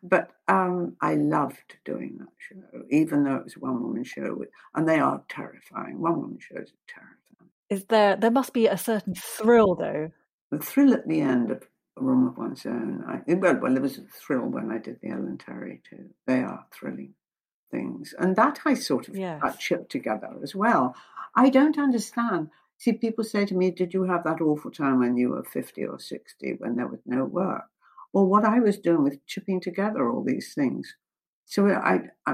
[0.02, 4.34] But um, I loved doing that show, even though it was a one woman show,
[4.34, 6.00] with, and they are terrifying.
[6.00, 7.50] One woman shows are terrifying.
[7.68, 8.16] Is there?
[8.16, 10.10] There must be a certain thrill, though.
[10.50, 11.62] The thrill at the end of
[11.98, 13.04] A Room of One's Own.
[13.06, 16.08] I, well, well, there was a thrill when I did the Ellen Terry too.
[16.26, 17.12] They are thrilling
[17.74, 19.56] things, and that I sort of Yes.
[19.66, 20.84] chipped together as well.
[21.44, 22.42] I don't understand.
[22.78, 25.82] See, people say to me, "Did you have that awful time when you were fifty
[25.92, 27.66] or sixty when there was no work?"
[28.12, 30.84] Well, what I was doing was chipping together all these things.
[31.46, 31.94] So I,
[32.26, 32.32] I,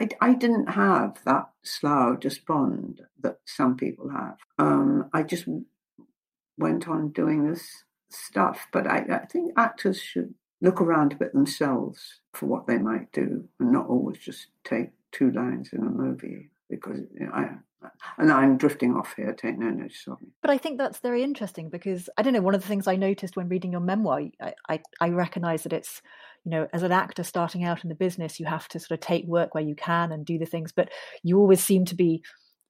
[0.00, 4.38] I, I didn't have that slough despond that some people have.
[4.58, 5.46] Um, I just
[6.58, 7.64] went on doing this
[8.10, 8.58] stuff.
[8.72, 13.12] But I, I think actors should look around a bit themselves for what they might
[13.12, 17.50] do and not always just take two lines in a movie because you know, I,
[18.18, 20.28] and I'm drifting off here, take no notice of me.
[20.42, 22.40] But I think that's very interesting because I don't know.
[22.40, 25.72] One of the things I noticed when reading your memoir, I, I, I recognize that
[25.72, 26.00] it's,
[26.44, 29.00] you know, as an actor starting out in the business, you have to sort of
[29.00, 30.90] take work where you can and do the things, but
[31.22, 32.22] you always seem to be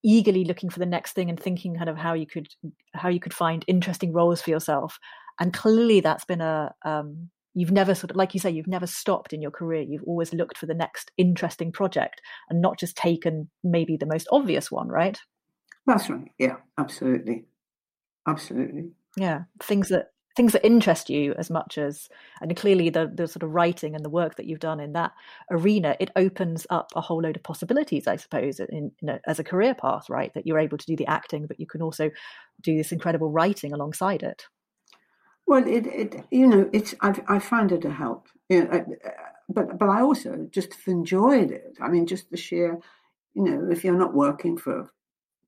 [0.03, 2.49] eagerly looking for the next thing and thinking kind of how you could
[2.94, 4.99] how you could find interesting roles for yourself.
[5.40, 8.86] And clearly, that's been a um, you've never sort of like you say you've never
[8.86, 9.82] stopped in your career.
[9.82, 14.28] You've always looked for the next interesting project and not just taken maybe the most
[14.30, 15.18] obvious one, right?
[15.86, 16.30] That's right.
[16.38, 17.46] Yeah, absolutely.
[18.28, 18.90] Absolutely.
[19.16, 22.08] yeah things that things that interest you as much as
[22.40, 25.12] and clearly the the sort of writing and the work that you've done in that
[25.50, 29.38] arena it opens up a whole load of possibilities i suppose in, in a, as
[29.38, 32.10] a career path right that you're able to do the acting but you can also
[32.60, 34.42] do this incredible writing alongside it
[35.46, 38.28] Well, it, it you know, it's I, I find it a help.
[38.48, 39.11] You know, uh,
[39.48, 41.76] but but I also just have enjoyed it.
[41.80, 42.78] I mean, just the sheer,
[43.35, 44.88] you know, if you're not working for a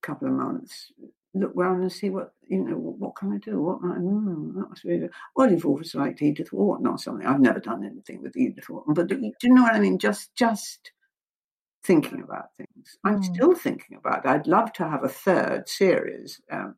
[0.03, 0.93] couple of months,
[1.35, 2.77] look round and see what you know.
[2.77, 3.61] What, what can I do?
[3.61, 5.51] What can I, mm, that's really well.
[5.51, 7.27] You've always liked Edith Wharton or something.
[7.27, 9.99] I've never done anything with Edith Wharton, but do you know what I mean?
[9.99, 10.93] Just just
[11.85, 12.99] thinking about things.
[13.05, 13.25] I'm Mm.
[13.25, 14.25] still thinking about.
[14.25, 14.29] It.
[14.29, 16.41] I'd love to have a third series.
[16.51, 16.77] Um,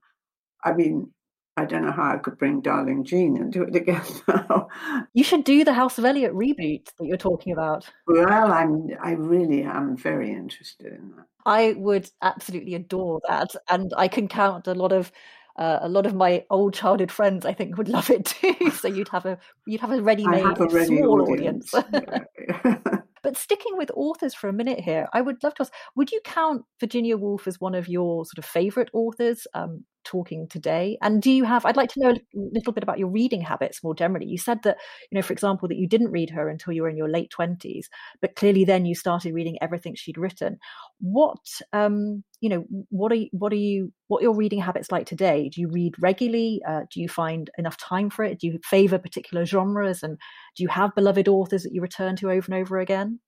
[0.64, 1.12] I mean,
[1.56, 4.68] I don't know how I could bring Darling Jean and do it again now.
[5.12, 8.88] you should do the house of eliott reboot that you're talking about well, I'm.
[9.02, 11.26] I really am very interested in that.
[11.46, 15.12] I would absolutely adore that, and I can count a lot of
[15.56, 17.44] uh, a lot of my old childhood friends.
[17.44, 18.70] I think would love it too.
[18.80, 21.72] so you'd have a you'd have a ready-made have a ready small audience.
[21.74, 22.24] audience.
[22.48, 22.78] Yeah.
[23.22, 26.20] but sticking with authors for a minute here, I would love to ask: Would you
[26.24, 29.46] count Virginia Woolf as one of your sort of favorite authors?
[29.54, 30.98] Um, talking today.
[31.02, 33.82] And do you have i'd like to know a little bit about your reading habits
[33.84, 34.26] more generally.
[34.26, 34.76] You said that
[35.10, 37.32] you know for example that you didn't read her until you were in your late
[37.36, 37.86] 20s
[38.20, 40.58] but clearly then you started reading everything she'd written.
[41.00, 44.90] What um you know what are you, what are you what are your reading habits
[44.90, 45.48] like today?
[45.48, 46.60] Do you read regularly?
[46.66, 48.40] Uh, do you find enough time for it?
[48.40, 50.02] Do you favor particular genres?
[50.02, 50.18] And
[50.56, 53.20] do you have beloved authors that you return to over and over again?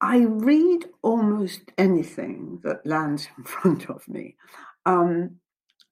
[0.00, 4.36] I read almost anything that lands in front of me.
[4.84, 5.36] Um,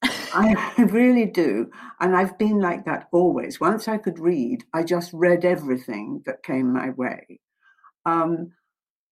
[0.05, 1.71] I really do.
[2.01, 3.61] And I've been like that always.
[3.61, 7.41] Once I could read, I just read everything that came my way.
[8.07, 8.53] Um,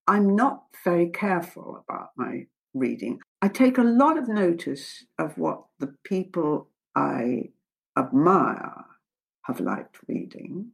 [0.06, 3.20] I'm not very careful about my reading.
[3.40, 7.50] I take a lot of notice of what the people I
[7.96, 8.84] admire
[9.42, 10.72] have liked reading.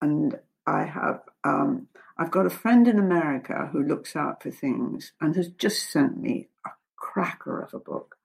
[0.00, 5.12] And I have um, I've got a friend in America who looks out for things
[5.20, 8.15] and has just sent me a cracker of a book.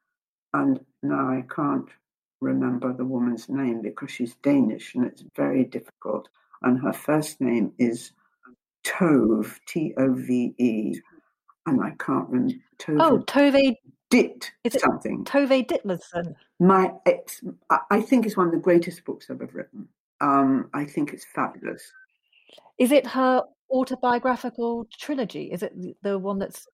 [0.53, 1.87] And now I can't
[2.41, 6.27] remember the woman's name because she's Danish and it's very difficult.
[6.63, 8.11] And her first name is
[8.83, 10.99] Tove, T O V E.
[11.65, 12.55] And I can't remember.
[12.79, 12.97] Tove.
[12.99, 13.75] Oh, Tove
[14.09, 15.23] Dit is it something.
[15.23, 16.35] Tove Ditlevsen.
[16.59, 17.41] My, it's,
[17.89, 19.87] I think it's one of the greatest books I've ever written.
[20.19, 21.81] Um, I think it's fabulous.
[22.77, 25.45] Is it her autobiographical trilogy?
[25.45, 26.67] Is it the one that's?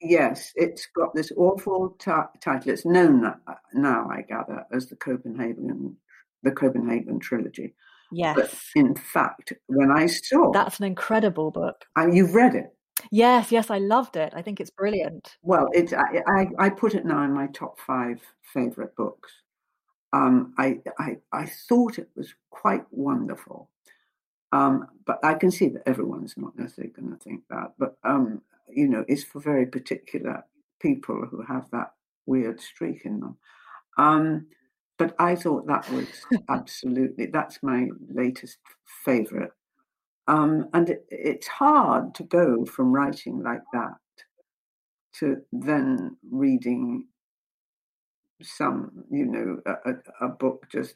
[0.00, 2.72] Yes, it's got this awful t- title.
[2.72, 3.34] It's known
[3.74, 5.96] now, I gather, as the Copenhagen,
[6.42, 7.74] the Copenhagen trilogy.
[8.12, 8.36] Yes.
[8.36, 11.84] But in fact, when I saw that's an incredible book.
[11.96, 12.74] And you've read it.
[13.10, 14.32] Yes, yes, I loved it.
[14.34, 15.36] I think it's brilliant.
[15.42, 18.20] Well, it's I, I, I put it now in my top five
[18.52, 19.32] favorite books.
[20.12, 23.68] Um, I, I I thought it was quite wonderful.
[24.52, 27.74] Um, but I can see that everyone's not necessarily going to think that.
[27.78, 30.44] But um, you know, it's for very particular
[30.80, 31.92] people who have that
[32.26, 33.36] weird streak in them.
[33.96, 34.46] Um,
[34.98, 36.06] but I thought that was
[36.48, 38.58] absolutely that's my latest
[39.04, 39.52] favorite.
[40.26, 43.94] Um, and it, it's hard to go from writing like that
[45.14, 47.06] to then reading
[48.42, 50.94] some, you know, a, a book just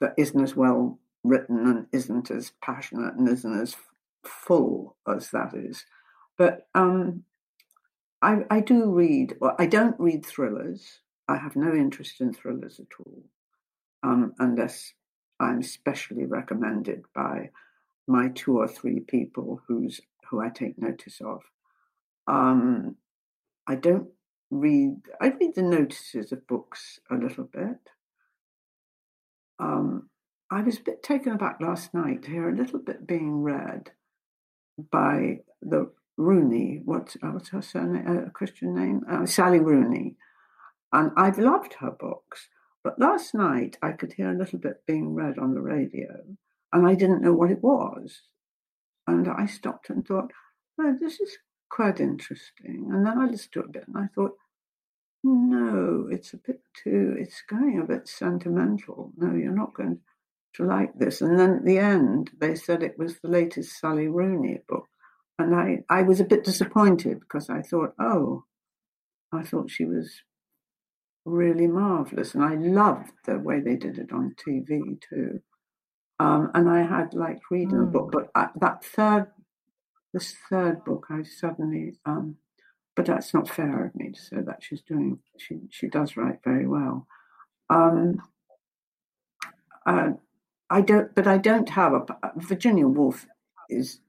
[0.00, 3.76] that isn't as well written and isn't as passionate and isn't as
[4.24, 5.84] full as that is.
[6.38, 7.24] But um,
[8.22, 11.00] I, I do read, well, I don't read thrillers.
[11.28, 13.22] I have no interest in thrillers at all,
[14.02, 14.92] um, unless
[15.40, 17.50] I'm specially recommended by
[18.06, 21.42] my two or three people who's who I take notice of.
[22.26, 22.96] Um,
[23.66, 24.08] I don't
[24.50, 24.96] read.
[25.20, 27.78] I read the notices of books a little bit.
[29.58, 30.08] Um,
[30.50, 33.90] I was a bit taken aback last night to hear a little bit being read
[34.90, 36.80] by the Rooney.
[36.84, 38.04] What's, uh, what's her surname?
[38.06, 39.02] Uh, Christian name?
[39.10, 40.16] Uh, Sally Rooney.
[40.92, 42.48] And I've loved her books.
[42.82, 46.22] But last night I could hear a little bit being read on the radio,
[46.72, 48.22] and I didn't know what it was.
[49.08, 50.30] And I stopped and thought,
[50.80, 51.36] oh, this is
[51.68, 52.88] quite interesting.
[52.92, 54.36] And then I listened to it a bit and I thought,
[55.24, 59.12] no, it's a bit too, it's going a bit sentimental.
[59.16, 59.98] No, you're not going
[60.54, 61.20] to like this.
[61.20, 64.86] And then at the end, they said it was the latest Sally Rooney book.
[65.38, 68.44] And I, I was a bit disappointed because I thought, oh,
[69.32, 70.22] I thought she was
[71.24, 72.34] really marvelous.
[72.34, 75.40] And I loved the way they did it on TV too.
[76.18, 77.82] Um, and I had like reading mm.
[77.82, 79.26] a book, but I, that third,
[80.14, 82.36] this third book, I suddenly, um,
[82.94, 86.38] but that's not fair of me to say that she's doing, she, she does write
[86.42, 87.06] very well.
[87.68, 88.22] Um,
[89.84, 90.12] uh,
[90.70, 93.26] I don't, but I don't have a Virginia Woolf
[93.68, 94.00] is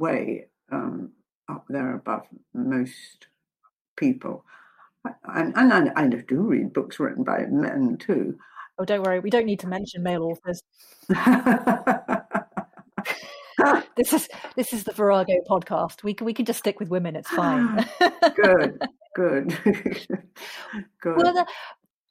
[0.00, 1.12] way um,
[1.48, 3.28] up there above most
[3.96, 4.44] people,
[5.24, 8.36] and, and I, I do read books written by men too.
[8.78, 10.62] Oh, don't worry, we don't need to mention male authors.
[13.96, 16.02] this is this is the Virago podcast.
[16.02, 17.14] We can we can just stick with women.
[17.14, 17.86] It's fine.
[18.36, 18.82] good,
[19.14, 19.56] good,
[21.02, 21.16] good.
[21.16, 21.46] Well,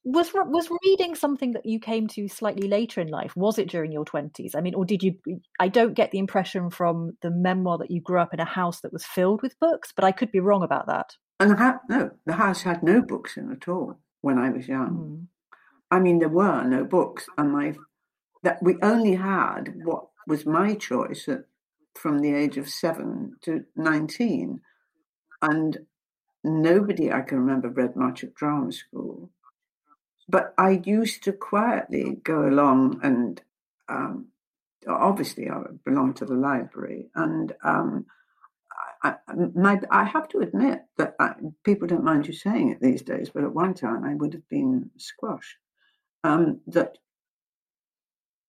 [0.03, 3.91] was was reading something that you came to slightly later in life was it during
[3.91, 5.15] your 20s i mean or did you
[5.59, 8.79] i don't get the impression from the memoir that you grew up in a house
[8.81, 11.15] that was filled with books but i could be wrong about that.
[11.39, 14.89] And the no the house had no books in at all when i was young.
[14.89, 15.57] Mm.
[15.91, 17.73] i mean there were no books and my
[18.43, 21.43] that we only had what was my choice at,
[21.95, 24.61] from the age of 7 to 19
[25.41, 25.79] and
[26.43, 29.29] nobody i can remember read much at drama school
[30.29, 33.41] but I used to quietly go along and
[33.89, 34.27] um,
[34.87, 38.05] obviously I belong to the library and um,
[39.01, 39.15] I,
[39.55, 43.29] my, I have to admit that I, people don't mind you saying it these days,
[43.29, 45.57] but at one time I would have been squashed.
[46.23, 46.97] Um, that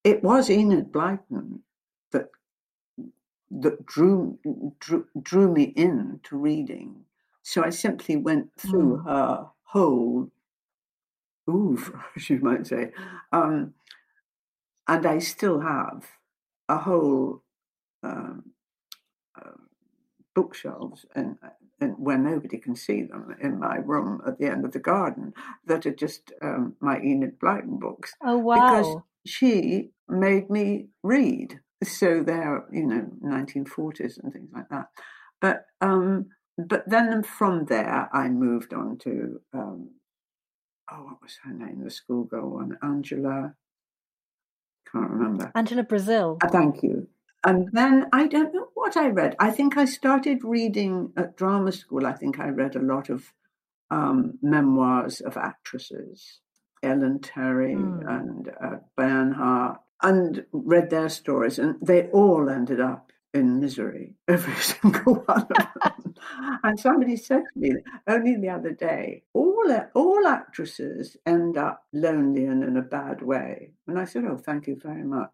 [0.03, 1.61] it was Enid Blyton
[2.11, 2.31] that
[3.53, 4.39] that drew,
[4.81, 7.05] drew drew me into reading.
[7.43, 9.05] So I simply went through mm.
[9.05, 10.31] her whole
[11.51, 12.93] oeuvre, as you might say.
[13.33, 13.75] Um,
[14.89, 16.05] and I still have
[16.69, 17.43] a whole
[18.03, 18.53] um,
[19.41, 19.51] uh,
[20.35, 21.37] bookshelves and,
[21.81, 25.33] and where nobody can see them in my room at the end of the garden
[25.67, 28.15] that are just um, my Enid Blyton books.
[28.23, 28.55] Oh wow!
[28.55, 28.97] Because
[29.27, 34.89] she made me read, so they're you know 1940s and things like that.
[35.41, 36.27] But um,
[36.59, 39.91] but then from there I moved on to um,
[40.93, 41.83] oh, what was her name?
[41.85, 43.55] The schoolgirl one, Angela.
[44.91, 45.53] Can't remember.
[45.55, 46.39] Angela Brazil.
[46.43, 47.09] Uh, thank you.
[47.45, 49.35] And then I don't know what I read.
[49.39, 52.07] I think I started reading at drama school.
[52.07, 53.33] I think I read a lot of
[53.91, 56.41] um, memoirs of actresses,
[56.83, 58.07] Ellen Terry mm.
[58.07, 61.59] and uh, Bernhardt, and read their stories.
[61.59, 66.15] And they all ended up in misery, every single one of them.
[66.65, 67.75] and somebody said to me
[68.07, 69.51] only the other day, all
[69.95, 73.73] all actresses end up lonely and in a bad way.
[73.87, 75.31] And I said, oh, thank you very much.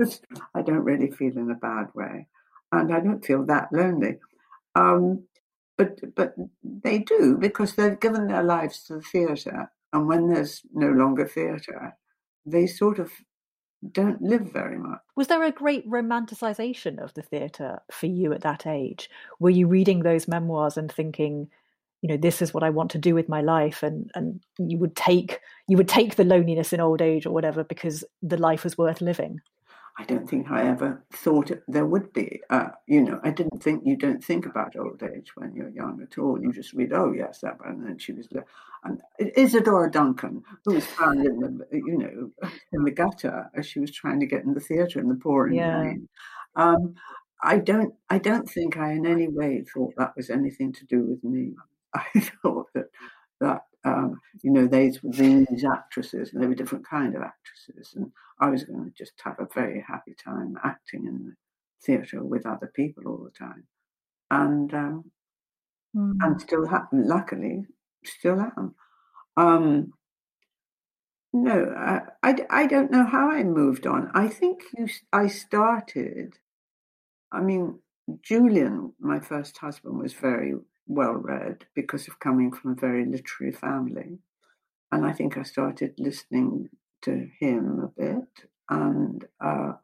[0.54, 2.26] I don't really feel in a bad way,
[2.72, 4.18] and I don't feel that lonely.
[4.74, 5.24] Um,
[5.76, 10.62] but but they do because they've given their lives to the theatre, and when there's
[10.72, 11.96] no longer theatre,
[12.46, 13.12] they sort of
[13.90, 15.00] don't live very much.
[15.16, 19.10] Was there a great romanticization of the theatre for you at that age?
[19.40, 21.48] Were you reading those memoirs and thinking,
[22.00, 24.78] you know, this is what I want to do with my life, and and you
[24.78, 28.64] would take you would take the loneliness in old age or whatever because the life
[28.64, 29.40] was worth living?
[29.98, 32.40] I don't think I ever thought there would be.
[32.48, 36.00] Uh, you know, I didn't think you don't think about old age when you're young
[36.02, 36.40] at all.
[36.40, 37.68] You just read, oh yes, that one.
[37.68, 38.46] And then she was, there.
[38.84, 43.80] and Isadora Duncan, who was found in the, you know, in the gutter as she
[43.80, 45.80] was trying to get in the theatre in the pouring yeah.
[45.80, 46.08] rain.
[46.56, 46.94] Um,
[47.42, 51.04] I don't, I don't think I in any way thought that was anything to do
[51.04, 51.52] with me.
[51.94, 52.86] I thought that
[53.40, 57.94] that um, you know, these were these actresses, and they were different kind of actresses,
[57.94, 61.34] and I was going to just have a very happy time acting in the
[61.84, 63.64] theatre with other people all the time,
[64.30, 65.10] and um,
[65.96, 66.12] mm.
[66.20, 67.66] and still ha- luckily
[68.04, 68.74] still am.
[69.36, 69.92] Um,
[71.32, 74.10] no, I, I, I don't know how I moved on.
[74.14, 76.34] I think you, I started.
[77.32, 77.78] I mean,
[78.22, 80.54] Julian, my first husband, was very
[80.86, 84.18] well read because of coming from a very literary family.
[84.90, 86.68] And I think I started listening
[87.02, 88.48] to him a bit.
[88.68, 89.74] And uh,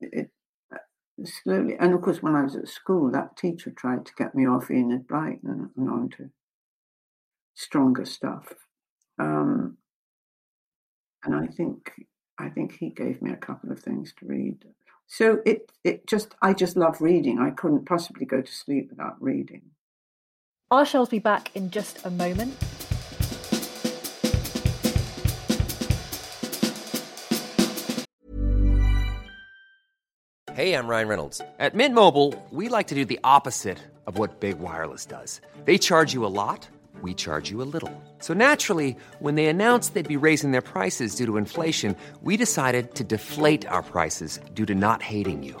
[0.00, 0.30] it,
[0.72, 0.78] uh,
[1.24, 4.46] slowly, and of course, when I was at school, that teacher tried to get me
[4.46, 6.30] off Enid Blyton and onto
[7.54, 8.52] stronger stuff.
[9.18, 9.78] Um,
[11.24, 11.92] and I think
[12.38, 14.64] I think he gave me a couple of things to read.
[15.06, 17.38] So it it just I just love reading.
[17.38, 19.62] I couldn't possibly go to sleep without reading.
[20.68, 22.52] I shall be back in just a moment.
[30.52, 31.40] Hey, I'm Ryan Reynolds.
[31.60, 35.40] At Mint Mobile, we like to do the opposite of what Big Wireless does.
[35.66, 36.66] They charge you a lot,
[37.00, 37.92] we charge you a little.
[38.18, 42.94] So naturally, when they announced they'd be raising their prices due to inflation, we decided
[42.94, 45.60] to deflate our prices due to not hating you.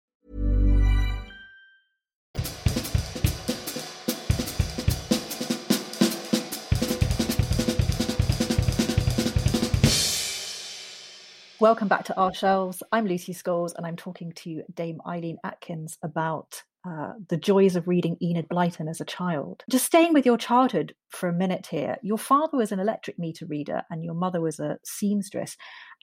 [11.61, 12.81] Welcome back to Our Shelves.
[12.91, 17.87] I'm Lucy Scholes, and I'm talking to Dame Eileen Atkins about uh, the joys of
[17.87, 19.63] reading Enid Blyton as a child.
[19.69, 23.45] Just staying with your childhood for a minute here, your father was an electric meter
[23.45, 25.55] reader and your mother was a seamstress.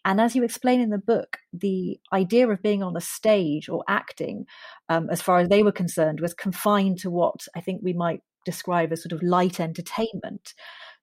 [0.04, 3.82] And as you explain in the book, the idea of being on the stage or
[3.88, 4.44] acting,
[4.88, 8.20] um, as far as they were concerned, was confined to what I think we might
[8.44, 10.54] describe as sort of light entertainment.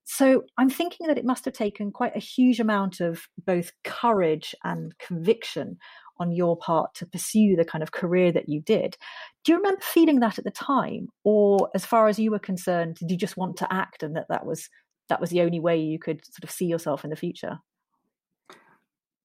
[0.06, 4.54] So I'm thinking that it must have taken quite a huge amount of both courage
[4.64, 5.78] and conviction
[6.18, 8.96] on your part to pursue the kind of career that you did.
[9.44, 11.10] Do you remember feeling that at the time?
[11.24, 14.28] Or as far as you were concerned, did you just want to act and that
[14.30, 14.70] that was
[15.10, 17.60] that was the only way you could sort of see yourself in the future?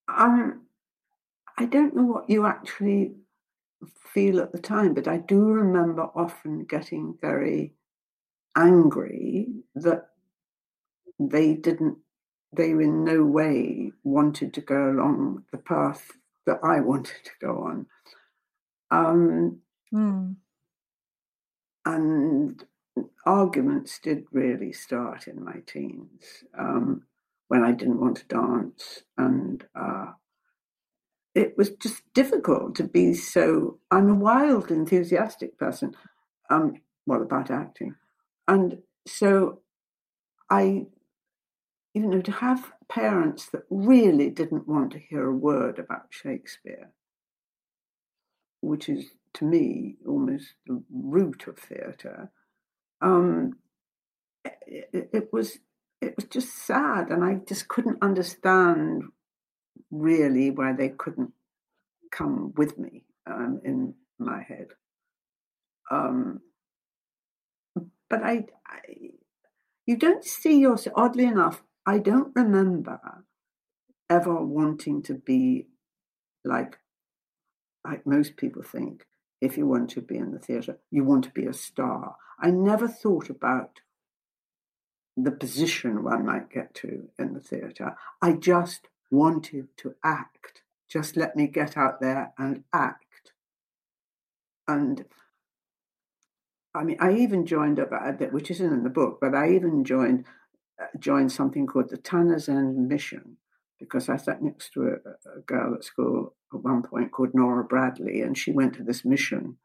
[0.07, 0.63] Um,
[1.57, 3.13] I don't know what you actually
[4.13, 7.73] feel at the time, but I do remember often getting very
[8.55, 10.10] angry that
[11.29, 11.97] they didn't,
[12.55, 16.11] they in no way wanted to go along the path
[16.45, 17.85] that I wanted to go on.
[18.89, 19.61] Um,
[19.93, 20.35] mm.
[21.85, 22.63] And
[23.25, 27.03] arguments did really start in my teens um,
[27.47, 29.03] when I didn't want to dance.
[29.17, 30.11] And uh,
[31.33, 33.79] it was just difficult to be so.
[33.89, 35.95] I'm a wild, enthusiastic person,
[36.49, 37.95] um, well, about acting.
[38.47, 39.59] And so
[40.49, 40.87] I,
[41.93, 46.91] you know, to have parents that really didn't want to hear a word about Shakespeare,
[48.61, 52.31] which is to me almost the root of theatre,
[53.01, 53.53] um,
[54.43, 55.59] it, it was
[56.01, 59.03] it was just sad, and I just couldn't understand
[59.91, 61.31] really why they couldn't
[62.11, 64.67] come with me um, in my head.
[65.91, 66.41] Um,
[68.09, 68.79] but I, I,
[69.85, 72.99] you don't see yourself, oddly enough, I don't remember
[74.09, 75.67] ever wanting to be
[76.43, 76.77] like,
[77.85, 79.05] like most people think,
[79.39, 82.15] if you want to be in the theatre, you want to be a star.
[82.39, 83.79] I never thought about
[85.17, 87.95] the position one might get to in the theatre.
[88.21, 90.61] I just wanted to act.
[90.87, 93.31] Just let me get out there and act.
[94.67, 95.05] And
[96.73, 97.91] I mean, I even joined up,
[98.31, 100.40] which isn't in the book, but I even joined uh,
[100.99, 103.37] joined something called the Tanners End Mission
[103.79, 107.63] because I sat next to a, a, girl at school at one point called Nora
[107.63, 109.57] Bradley, and she went to this mission,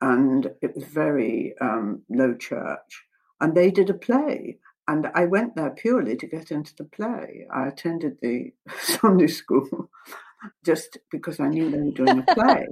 [0.00, 3.04] and it was very um, low church,
[3.40, 7.46] and they did a play, and I went there purely to get into the play.
[7.54, 9.90] I attended the Sunday school
[10.64, 12.66] just because I knew they were doing a play.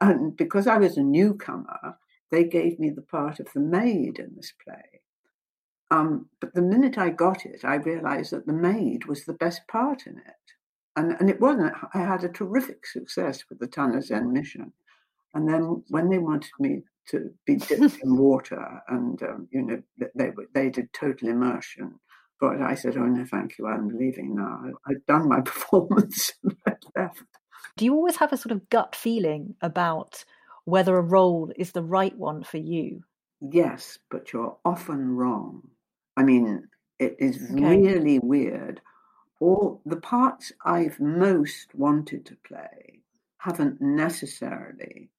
[0.00, 1.96] and because I was a newcomer,
[2.30, 5.00] they gave me the part of the maid in this play.
[5.90, 9.66] Um, but the minute I got it, I realized that the maid was the best
[9.68, 10.34] part in it.
[10.96, 14.72] And, and it wasn't, I had a terrific success with the Tanners End mission.
[15.34, 19.82] And then when they wanted me to be dipped in water, and um, you know
[20.14, 21.98] they they did total immersion.
[22.40, 23.66] But I said, "Oh no, thank you.
[23.66, 24.62] I'm leaving now.
[24.86, 27.22] I've done my performance and I left."
[27.76, 30.24] Do you always have a sort of gut feeling about
[30.64, 33.02] whether a role is the right one for you?
[33.40, 35.62] Yes, but you're often wrong.
[36.18, 37.62] I mean, it is okay.
[37.62, 38.80] really weird.
[39.40, 43.02] All the parts I've most wanted to play
[43.38, 45.10] haven't necessarily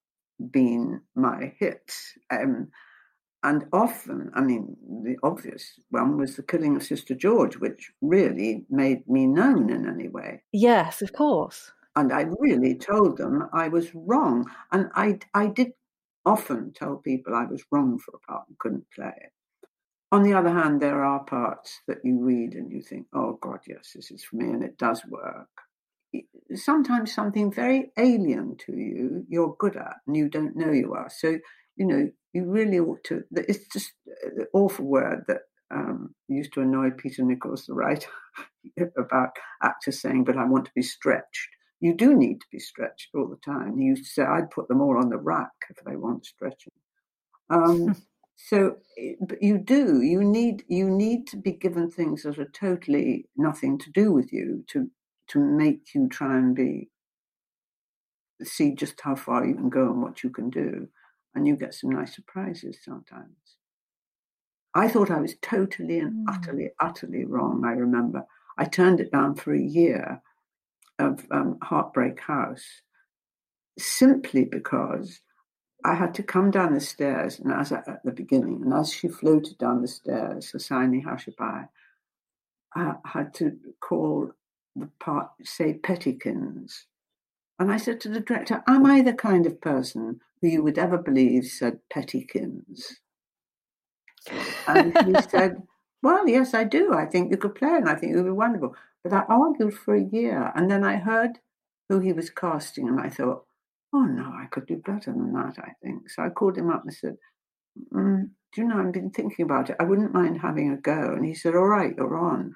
[0.52, 2.18] been my hits.
[2.30, 2.68] Um,
[3.44, 8.66] and often, I mean, the obvious one was the killing of Sister George, which really
[8.70, 10.44] made me known in any way.
[10.52, 11.72] Yes, of course.
[11.96, 14.52] And I really told them I was wrong.
[14.74, 15.72] And I, I did
[16.26, 19.32] often tell people I was wrong for a part and couldn't play it.
[20.12, 23.60] On the other hand, there are parts that you read and you think, oh, God,
[23.68, 25.50] yes, this is for me, and it does work
[26.56, 31.10] sometimes something very alien to you you're good at and you don't know you are.
[31.10, 31.38] So,
[31.76, 35.42] you know, you really ought to, it's just an awful word that
[35.72, 38.10] um, used to annoy Peter Nichols, the writer,
[38.98, 39.30] about
[39.64, 41.50] actors saying, but I want to be stretched.
[41.80, 43.78] You do need to be stretched all the time.
[43.78, 46.74] He used to say, I'd put them all on the rack if they want stretching.
[47.50, 47.96] Um,
[48.48, 50.02] so, eh, but you do.
[50.02, 54.32] You need you need to be given things that are totally nothing to do with
[54.32, 54.90] you to
[55.30, 56.90] to make you try and be
[58.44, 60.88] see just how far you can go and what you can do
[61.36, 63.58] and you get some nice surprises sometimes
[64.76, 66.34] i thought i was totally and mm.
[66.34, 68.24] utterly utterly wrong i remember
[68.58, 70.22] i turned it down for a year
[71.00, 72.66] of um, heartbreak house
[73.78, 75.20] simply because
[75.86, 79.08] I had to come down the stairs, and as at the beginning, and as she
[79.08, 81.70] floated down the stairs, Hesione Hushabye,
[82.76, 84.32] I had to call
[84.76, 86.86] the part say Pettikins.
[87.58, 90.78] And I said to the director, Am I the kind of person who you would
[90.78, 93.00] ever believe said Pettikins?
[94.68, 95.64] And he said,
[96.02, 96.94] Well, yes, I do.
[96.94, 98.76] I think you could play and I think it would be wonderful.
[99.04, 101.40] But I argued for a year and then I heard
[101.90, 103.46] who he was casting and I thought,
[103.94, 106.10] Oh no, I could do better than that, I think.
[106.10, 107.16] So I called him up and said,
[107.94, 109.78] mm, Do you know, I've been thinking about it.
[109.80, 111.14] I wouldn't mind having a go.
[111.14, 112.56] And he said, All right, you're on.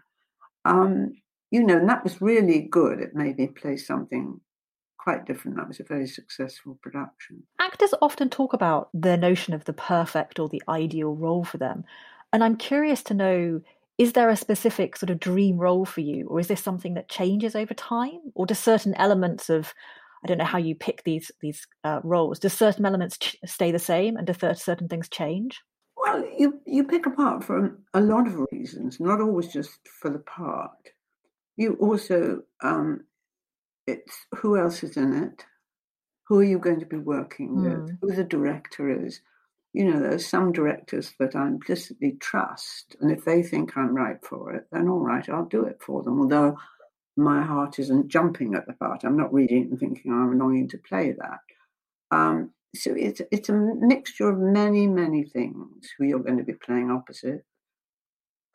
[0.65, 1.13] Um,
[1.51, 2.99] you know, and that was really good.
[2.99, 4.39] It made me play something
[4.97, 5.57] quite different.
[5.57, 7.43] That was a very successful production.
[7.59, 11.83] Actors often talk about the notion of the perfect or the ideal role for them.
[12.31, 13.61] And I'm curious to know
[13.97, 17.09] is there a specific sort of dream role for you, or is this something that
[17.09, 19.73] changes over time, or do certain elements of
[20.23, 22.39] I don't know how you pick these these uh, roles.
[22.39, 25.61] Do certain elements ch- stay the same, and do certain things change?
[25.97, 30.09] Well, you you pick a part for a lot of reasons, not always just for
[30.09, 30.91] the part.
[31.55, 33.05] You also, um,
[33.85, 35.45] it's who else is in it,
[36.27, 37.63] who are you going to be working mm.
[37.63, 37.95] with, hmm.
[38.01, 39.21] who the director is.
[39.73, 44.23] You know, there's some directors that I implicitly trust, and if they think I'm right
[44.23, 46.19] for it, then all right, I'll do it for them.
[46.19, 46.57] Although
[47.15, 50.67] my heart isn't jumping at the part, I'm not reading it and thinking I'm longing
[50.69, 51.39] to play that.
[52.15, 56.53] Um, so it's it's a mixture of many many things who you're going to be
[56.53, 57.45] playing opposite.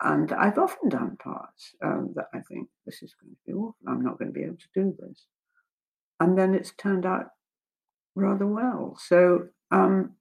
[0.01, 3.75] And I've often done parts um, that I think this is going to be awful.
[3.85, 5.25] I'm not going to be able to do this,
[6.19, 7.27] and then it's turned out
[8.15, 8.97] rather well.
[8.99, 10.15] So, um,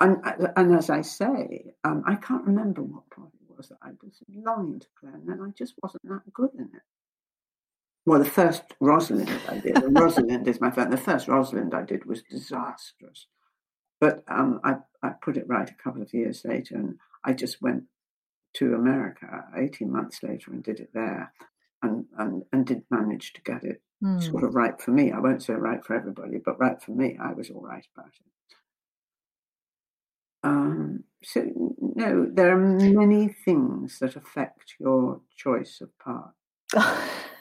[0.00, 0.18] and
[0.56, 4.20] and as I say, um, I can't remember what part it was that I was
[4.34, 6.82] longing to play, and then I just wasn't that good in it.
[8.06, 10.90] Well, the first Rosalind I did, Rosalind is my first.
[10.90, 13.26] The first Rosalind I did was disastrous,
[14.00, 17.60] but um, I I put it right a couple of years later, and I just
[17.60, 17.82] went
[18.54, 21.32] to America 18 months later and did it there,
[21.82, 24.22] and and and did manage to get it mm.
[24.22, 25.10] sort of right for me.
[25.10, 27.18] I won't say right for everybody, but right for me.
[27.20, 28.56] I was all right about it.
[30.44, 36.35] Um, so no, there are many things that affect your choice of part.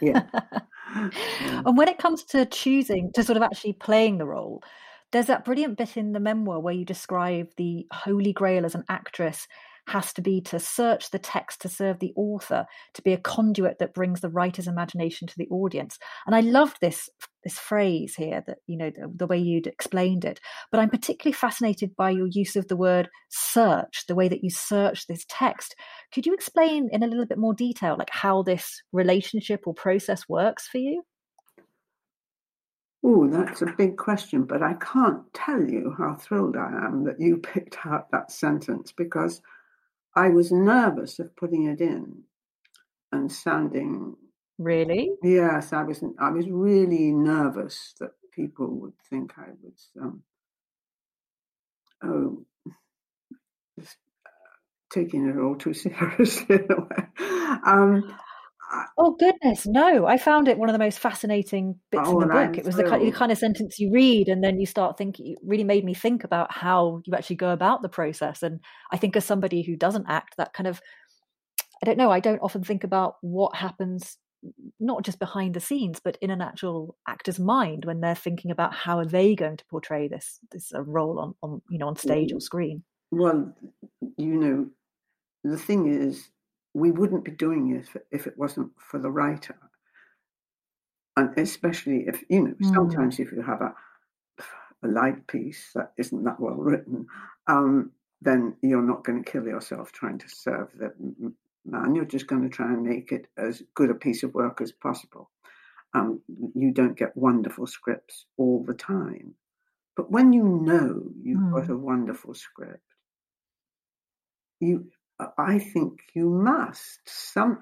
[0.01, 0.23] Yeah.
[0.95, 1.63] Mm.
[1.65, 4.63] And when it comes to choosing to sort of actually playing the role,
[5.11, 8.85] there's that brilliant bit in the memoir where you describe the holy grail as an
[8.87, 9.47] actress
[9.87, 13.79] has to be to search the text to serve the author, to be a conduit
[13.79, 15.97] that brings the writer's imagination to the audience.
[16.25, 17.09] And I loved this
[17.43, 20.39] this phrase here that you know the, the way you'd explained it.
[20.71, 24.49] But I'm particularly fascinated by your use of the word search, the way that you
[24.49, 25.75] search this text.
[26.13, 30.27] Could you explain in a little bit more detail, like how this relationship or process
[30.27, 31.03] works for you?
[33.07, 37.19] Oh, that's a big question, but I can't tell you how thrilled I am that
[37.19, 39.43] you picked out that sentence because
[40.15, 42.23] I was nervous of putting it in
[43.11, 44.15] and sounding.
[44.59, 45.11] Really?
[45.23, 46.03] Yes, I was.
[46.19, 49.89] I was really nervous that people would think I was.
[50.01, 50.23] Um,
[52.03, 52.45] oh,
[53.79, 53.97] just
[54.93, 57.59] taking it all too seriously in a way.
[57.65, 58.15] Um,
[58.97, 60.05] Oh goodness, no!
[60.05, 62.57] I found it one of the most fascinating bits oh, in the book.
[62.57, 65.33] It was the kind, the kind, of sentence you read, and then you start thinking.
[65.33, 68.41] It really made me think about how you actually go about the process.
[68.41, 68.59] And
[68.91, 70.81] I think, as somebody who doesn't act, that kind of,
[71.81, 72.09] I don't know.
[72.09, 74.17] I don't often think about what happens,
[74.79, 78.73] not just behind the scenes, but in an actual actor's mind when they're thinking about
[78.73, 81.95] how are they going to portray this this uh, role on on you know on
[81.95, 82.83] stage or screen.
[83.11, 83.53] Well,
[84.17, 84.67] you know,
[85.43, 86.29] the thing is
[86.75, 89.57] we wouldn't be doing it if, if it wasn't for the writer.
[91.15, 92.73] And especially if, you know, mm.
[92.73, 93.73] sometimes if you have a,
[94.83, 97.07] a light piece that isn't that well written,
[97.47, 100.91] um, then you're not going to kill yourself trying to serve the
[101.65, 101.95] man.
[101.95, 104.73] You're just going to try and make it as good a piece of work as
[104.73, 105.31] possible.
[105.93, 106.21] Um,
[106.53, 109.35] you don't get wonderful scripts all the time.
[109.95, 111.53] But when you know you've mm.
[111.53, 112.81] got a wonderful script,
[114.59, 114.87] you
[115.37, 116.99] I think you must.
[117.05, 117.59] Some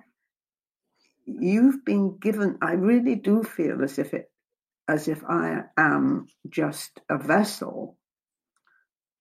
[1.25, 2.57] you've been given.
[2.61, 4.31] I really do feel as if it,
[4.87, 7.97] as if I am just a vessel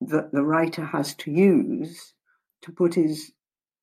[0.01, 2.15] that the writer has to use
[2.63, 3.33] to put his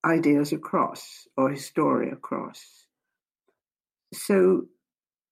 [0.05, 2.85] ideas across or his story across.
[4.13, 4.65] So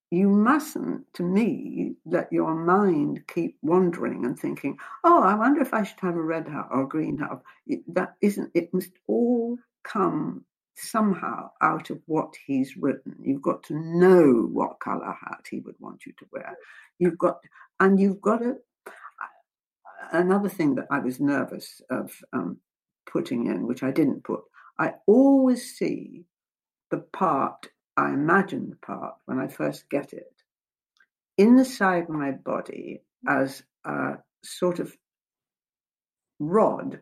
[0.10, 5.74] you mustn't, to me, let your mind keep wandering and thinking, oh, I wonder if
[5.74, 7.42] I should have a red hat or a green hat.
[7.88, 10.46] That isn't, it must all come
[10.76, 13.16] somehow out of what he's written.
[13.22, 16.58] You've got to know what colour hat he would want you to wear.
[17.00, 17.40] You've got,
[17.80, 18.58] and you've got to,
[20.14, 22.58] another thing that I was nervous of um,
[23.12, 24.42] putting in, which I didn't put,
[24.80, 26.24] I always see
[26.92, 27.68] the part
[27.98, 30.32] I imagine the part when I first get it
[31.38, 34.96] in the side of my body as a sort of
[36.40, 37.02] rod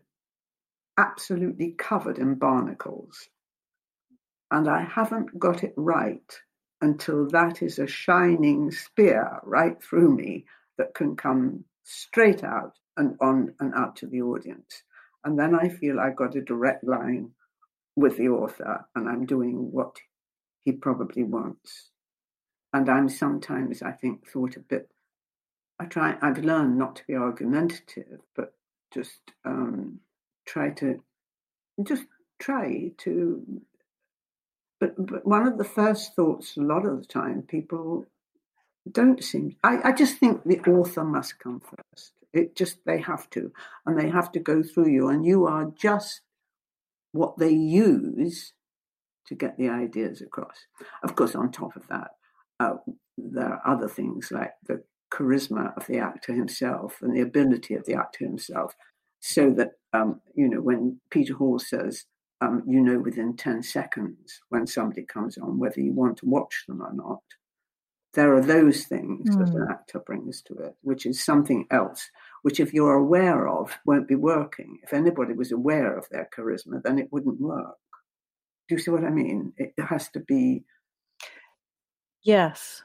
[0.97, 3.29] absolutely covered in barnacles.
[4.51, 6.39] And I haven't got it right
[6.81, 10.45] until that is a shining spear right through me
[10.77, 14.83] that can come straight out and on and out to the audience.
[15.23, 17.31] And then I feel I've got a direct line
[17.95, 19.97] with the author and I'm doing what
[20.65, 21.91] he probably wants.
[22.73, 24.89] And I'm sometimes, I think, thought a bit.
[25.79, 26.17] I try.
[26.21, 28.53] I've learned not to be argumentative, but
[28.93, 29.99] just um,
[30.45, 31.01] try to
[31.83, 32.05] just
[32.39, 33.61] try to
[34.79, 38.05] but, but one of the first thoughts, a lot of the time, people
[38.89, 39.55] don't seem.
[39.63, 42.11] I, I just think the author must come first.
[42.33, 43.51] It just they have to,
[43.85, 46.21] and they have to go through you, and you are just
[47.13, 48.53] what they use
[49.27, 50.67] to get the ideas across.
[51.03, 52.11] Of course, on top of that,
[52.59, 52.75] uh,
[53.17, 57.85] there are other things like the charisma of the actor himself and the ability of
[57.85, 58.75] the actor himself,
[59.19, 62.05] so that um, you know when Peter Hall says,
[62.41, 66.65] um, you know, within ten seconds when somebody comes on whether you want to watch
[66.67, 67.21] them or not.
[68.13, 69.39] There are those things mm.
[69.39, 69.71] that an hmm.
[69.71, 72.09] actor brings to it, which is something else,
[72.43, 74.79] which if you're aware of, won't be working.
[74.83, 77.75] If anybody was aware of their charisma, then it wouldn't work.
[78.67, 79.53] Do you see what I mean?
[79.57, 80.63] It has to be.
[82.23, 82.83] Yes.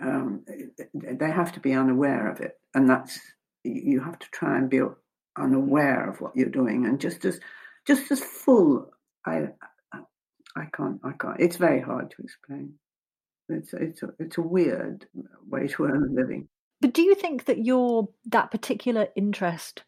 [0.00, 0.44] Um,
[0.94, 3.18] they have to be unaware of it, and that's
[3.64, 4.80] you have to try and be
[5.36, 7.40] unaware of what you're doing, and just as
[7.86, 8.90] just as full.
[9.26, 9.48] I
[10.56, 11.40] I can't I can't.
[11.40, 12.74] It's very hard to explain.
[13.48, 15.06] It's it's a, it's a weird
[15.48, 16.48] way to earn a living.
[16.80, 19.82] But do you think that your that particular interest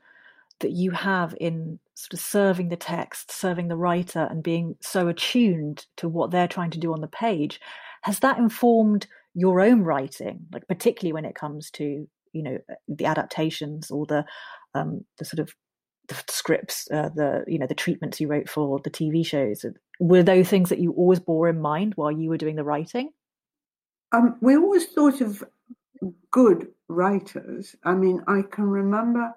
[0.61, 5.09] that you have in sort of serving the text, serving the writer, and being so
[5.09, 7.61] attuned to what they're trying to do on the page,
[8.03, 10.46] has that informed your own writing?
[10.53, 14.24] Like particularly when it comes to you know the adaptations or the
[14.74, 15.53] um, the sort of
[16.07, 19.66] the scripts, uh, the you know the treatments you wrote for the TV shows.
[19.99, 23.11] Were those things that you always bore in mind while you were doing the writing?
[24.12, 25.42] Um, we always thought of
[26.30, 27.74] good writers.
[27.82, 29.34] I mean, I can remember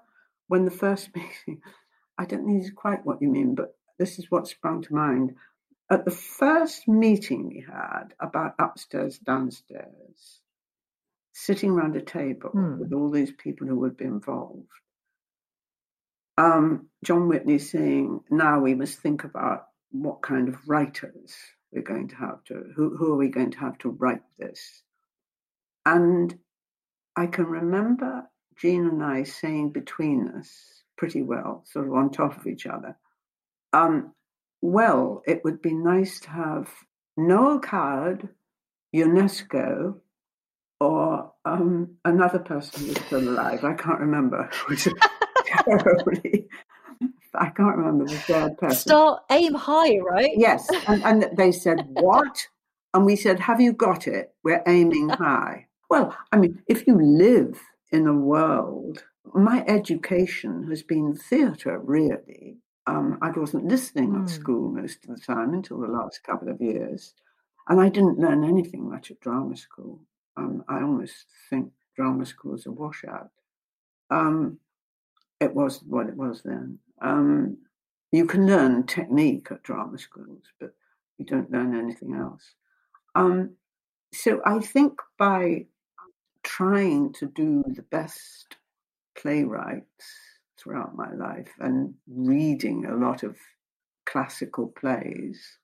[0.48, 1.62] when the first meeting,
[2.22, 5.36] I don't think know quite what you mean, but this is what sprung to mind.
[5.90, 10.42] At the first meeting we had about upstairs, downstairs,
[11.34, 12.78] sitting around a table hmm.
[12.80, 14.70] with all these people who would be involved,
[16.38, 21.36] um, John Whitney saying, now we must think about what kind of writers
[21.72, 24.84] we're going to have to, who, who are we going to have to write this?
[25.88, 26.38] And
[27.16, 32.38] I can remember Jean and I saying between us pretty well, sort of on top
[32.38, 32.96] of each other,
[33.74, 34.14] um,
[34.62, 36.70] well, it would be nice to have
[37.18, 38.30] Noel Coward,
[38.96, 39.96] Ionesco,
[40.80, 43.64] or um, another person who's still alive.
[43.64, 44.48] I can't remember.
[45.66, 46.48] terribly
[47.34, 48.78] I can't remember the third person.
[48.78, 50.30] Start aim high, right?
[50.36, 50.70] Yes.
[50.88, 52.48] And, and they said, What?
[52.94, 54.36] And we said, Have you got it?
[54.44, 55.66] We're aiming high.
[55.90, 57.60] Well, I mean, if you live
[57.92, 59.04] in a world,
[59.34, 62.58] my education has been theatre, really.
[62.88, 64.28] Um, I wasn't listening at hmm.
[64.28, 67.14] school most of the time until the last couple of years.
[67.68, 70.00] And I didn't learn anything much at drama school.
[70.36, 73.30] Um, I almost think drama school is a washout.
[74.10, 74.58] Um,
[75.40, 76.80] it was what it was then.
[77.02, 77.58] Um,
[78.12, 80.74] you can learn technique at drama schools, but
[81.18, 82.56] you don't learn anything else.
[83.16, 83.56] Um,
[84.14, 85.66] so I think by
[86.44, 88.58] trying to do the best
[89.18, 90.06] playwrights
[90.58, 93.36] throughout my life and reading a lot of
[94.06, 95.58] classical plays,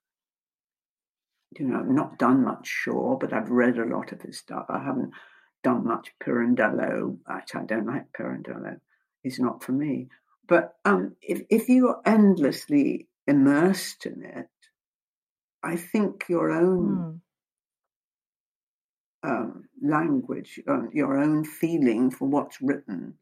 [1.58, 4.66] you know, I've not done much Shaw, but I've read a lot of his stuff.
[4.70, 5.12] I haven't
[5.64, 7.18] done much Pirandello.
[7.30, 8.80] Actually, I don't like Pirandello.
[9.24, 10.10] He's not for me.
[10.48, 14.50] But um, if, if you're endlessly immersed in it,
[15.64, 17.22] I think your own
[19.26, 19.30] mm.
[19.30, 23.16] um, language, uh, your own feeling for what's written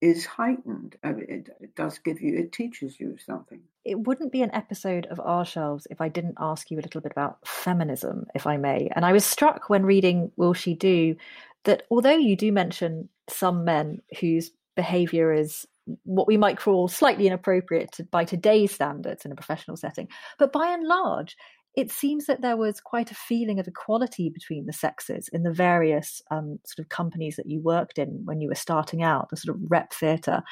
[0.00, 0.96] is heightened.
[1.02, 3.60] I mean, it, it, does give you, it teaches you something.
[3.84, 7.00] It wouldn't be an episode of Our Shelves if I didn't ask you a little
[7.00, 8.90] bit about feminism, if I may.
[8.94, 11.16] And I was struck when reading Will She Do
[11.64, 15.66] that although you do mention some men whose behavior is
[16.04, 20.08] what we might call slightly inappropriate by today's standards in a professional setting.
[20.38, 21.36] But by and large,
[21.76, 25.52] it seems that there was quite a feeling of equality between the sexes in the
[25.52, 29.36] various um, sort of companies that you worked in when you were starting out, the
[29.36, 30.42] sort of rep theatre.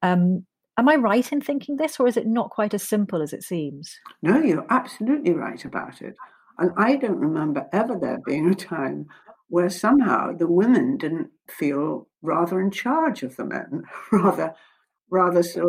[0.00, 0.46] Um,
[0.78, 3.42] am I right in thinking this, or is it not quite as simple as it
[3.42, 3.94] seems?
[4.22, 6.14] No, you're absolutely right about it.
[6.58, 9.06] And I don't remember ever there being a time
[9.48, 14.54] where somehow the women didn't feel rather in charge of the men, rather
[15.10, 15.68] rather so.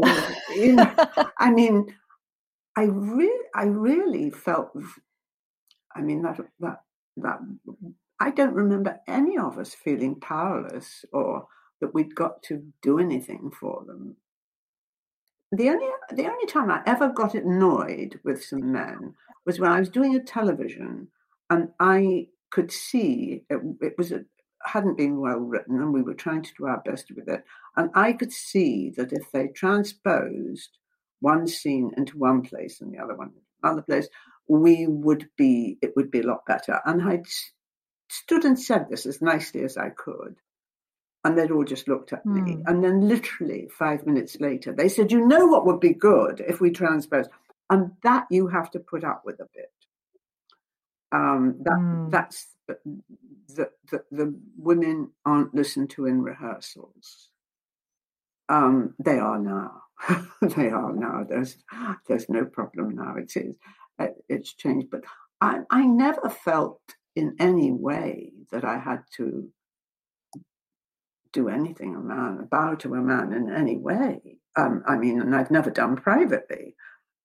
[0.56, 0.94] you know,
[1.40, 1.94] I mean,
[2.76, 4.72] I really, I really felt.
[5.96, 6.82] I mean that that
[7.18, 7.40] that
[8.20, 11.48] I don't remember any of us feeling powerless or
[11.82, 14.16] that we'd got to do anything for them.
[15.52, 19.16] The only the only time I ever got annoyed with some men
[19.46, 21.10] was when I was doing a television
[21.50, 24.24] and I could see it, it was a,
[24.64, 27.44] hadn't been well written and we were trying to do our best with it.
[27.76, 30.78] And I could see that if they transposed
[31.22, 34.08] one scene into one place and the other one into another place,
[34.48, 36.82] we would be, it would be a lot better.
[36.86, 37.24] And I
[38.10, 40.36] stood and said this as nicely as I could.
[41.24, 42.54] And they'd all just looked at me.
[42.54, 42.62] Hmm.
[42.66, 46.60] And then, literally five minutes later, they said, You know what would be good if
[46.60, 47.28] we transpose?
[47.70, 49.72] And that you have to put up with a bit.
[51.12, 52.10] Um, that Hmm.
[52.10, 57.31] That's the, the, the women aren't listened to in rehearsals.
[58.52, 59.84] Um, they are now.
[60.42, 61.26] they are now.
[61.28, 61.58] There's
[62.08, 63.16] there's no problem now.
[63.18, 63.58] It's it's,
[64.28, 65.04] it's changed, but
[65.40, 66.82] I, I never felt
[67.16, 69.50] in any way that I had to
[71.32, 74.40] do anything a man, bow to a man in any way.
[74.58, 76.76] Um, I mean, and I've never done privately.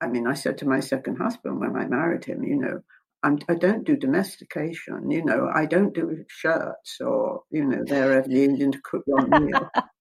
[0.00, 2.82] I mean, I said to my second husband when I married him, you know,
[3.24, 5.10] I'm, I don't do domestication.
[5.10, 9.26] You know, I don't do shirts or you know, they're the Indian to cook your
[9.26, 9.68] meal.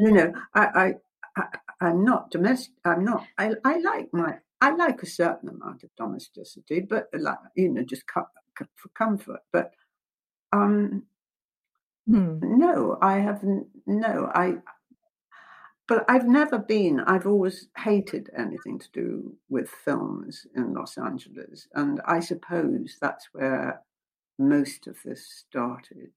[0.00, 0.94] you know, I, I,
[1.36, 2.74] I I'm not domestic.
[2.84, 3.26] I'm not.
[3.38, 4.38] I, I like my.
[4.60, 8.04] I like a certain amount of domesticity, but like you know, just
[8.76, 9.40] for comfort.
[9.52, 9.72] But
[10.52, 11.04] um,
[12.06, 12.40] Hmm.
[12.42, 13.68] no, I haven't.
[13.86, 14.56] No, I.
[15.88, 17.00] But I've never been.
[17.00, 23.28] I've always hated anything to do with films in Los Angeles, and I suppose that's
[23.32, 23.82] where
[24.38, 26.12] most of this started.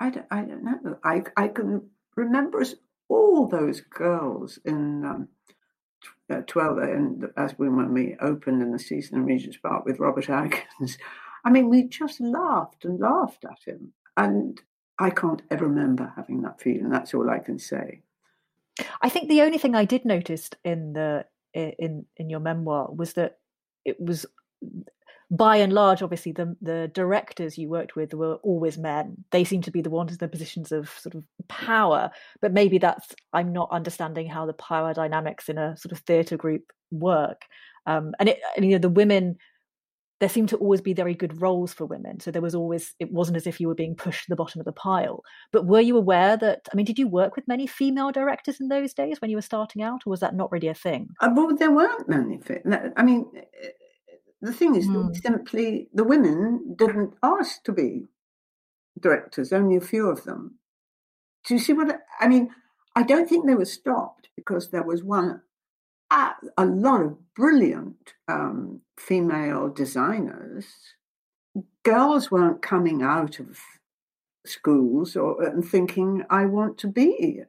[0.00, 0.98] I don't, I don't know.
[1.04, 2.74] I I can remember us
[3.08, 5.28] all those girls in um,
[6.30, 10.00] uh, twelve and as we when we opened in the season in Regent's Park with
[10.00, 10.98] Robert Atkins.
[11.44, 14.60] I mean, we just laughed and laughed at him, and
[14.98, 16.90] I can't ever remember having that feeling.
[16.90, 18.02] That's all I can say.
[19.00, 23.14] I think the only thing I did notice in the in in your memoir was
[23.14, 23.38] that
[23.84, 24.26] it was
[25.30, 29.24] by and large, obviously, the the directors you worked with were always men.
[29.30, 32.10] They seem to be the ones in the positions of sort of power.
[32.40, 36.36] But maybe that's I'm not understanding how the power dynamics in a sort of theatre
[36.36, 37.42] group work.
[37.86, 39.36] Um, and it, and, you know, the women
[40.18, 42.20] there seemed to always be very good roles for women.
[42.20, 44.60] So there was always, it wasn't as if you were being pushed to the bottom
[44.60, 45.22] of the pile.
[45.52, 48.68] But were you aware that, I mean, did you work with many female directors in
[48.68, 51.10] those days when you were starting out, or was that not really a thing?
[51.20, 52.40] Uh, well, there weren't many.
[52.96, 53.26] I mean,
[54.42, 55.12] the thing is, Hmm.
[55.14, 58.08] simply the women didn't ask to be
[59.00, 59.52] directors.
[59.52, 60.58] Only a few of them.
[61.44, 62.54] Do you see what I- I mean?
[62.96, 65.42] I don't think they were stopped because there was one,
[66.10, 70.66] a, a lot of brilliant um, female designers.
[71.84, 73.58] Girls weren't coming out of
[74.46, 77.42] schools or and thinking, "I want to be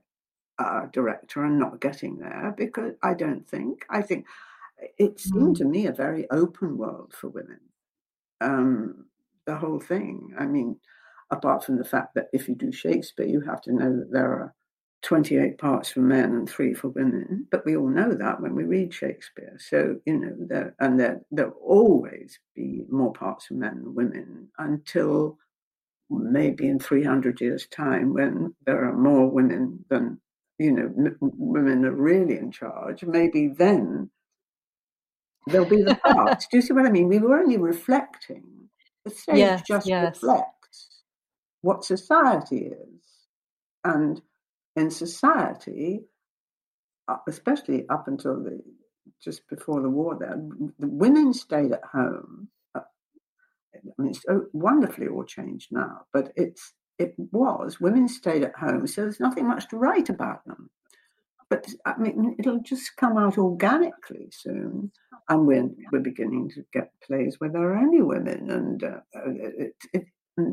[0.60, 3.86] a director," and not getting there because I don't think.
[3.90, 4.26] I think
[4.98, 5.60] it seemed Mm.
[5.60, 7.60] to me a very open world for women.
[8.42, 9.06] Um,
[9.46, 10.34] the whole thing.
[10.38, 10.80] I mean,
[11.32, 14.32] apart from the fact that if you do Shakespeare, you have to know that there
[14.32, 14.54] are
[15.04, 17.48] 28 parts for men and three for women.
[17.52, 19.56] But we all know that when we read Shakespeare.
[19.60, 24.50] So, you know, there, and there, there'll always be more parts for men than women
[24.58, 25.38] until
[26.10, 30.20] maybe in 300 years' time when there are more women than,
[30.60, 33.04] you know, m- women are really in charge.
[33.04, 34.10] Maybe then
[35.48, 36.48] there'll be the parts.
[36.48, 37.08] Do you see what I mean?
[37.08, 38.44] We were only reflecting.
[39.06, 40.22] The stage Yes, just yes.
[40.22, 41.04] reflects
[41.62, 43.02] what society is.
[43.84, 44.22] And
[44.76, 46.02] in society,
[47.08, 48.62] uh, especially up until the
[49.24, 50.36] just before the war, there
[50.80, 52.50] the women stayed at home.
[52.76, 52.82] Uh,
[53.76, 58.56] I mean, it's oh, wonderfully all changed now, but it's it was women stayed at
[58.56, 60.70] home, so there's nothing much to write about them.
[61.50, 64.92] But I mean, it'll just come out organically soon,
[65.30, 69.76] and we're we're beginning to get plays where there are only women, and uh, it,
[69.94, 70.06] it,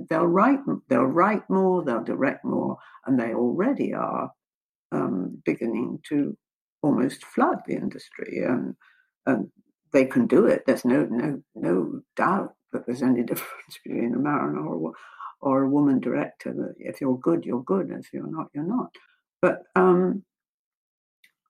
[0.08, 4.30] they'll write they'll write more, they'll direct more, and they already are
[4.92, 6.36] um, beginning to
[6.82, 8.76] almost flood the industry, and,
[9.26, 9.50] and
[9.92, 10.64] they can do it.
[10.66, 14.92] There's no no no doubt that there's any difference between a man or
[15.40, 16.74] or a woman director.
[16.78, 17.90] If you're good, you're good.
[17.90, 18.94] If you're not, you're not.
[19.42, 20.24] But um,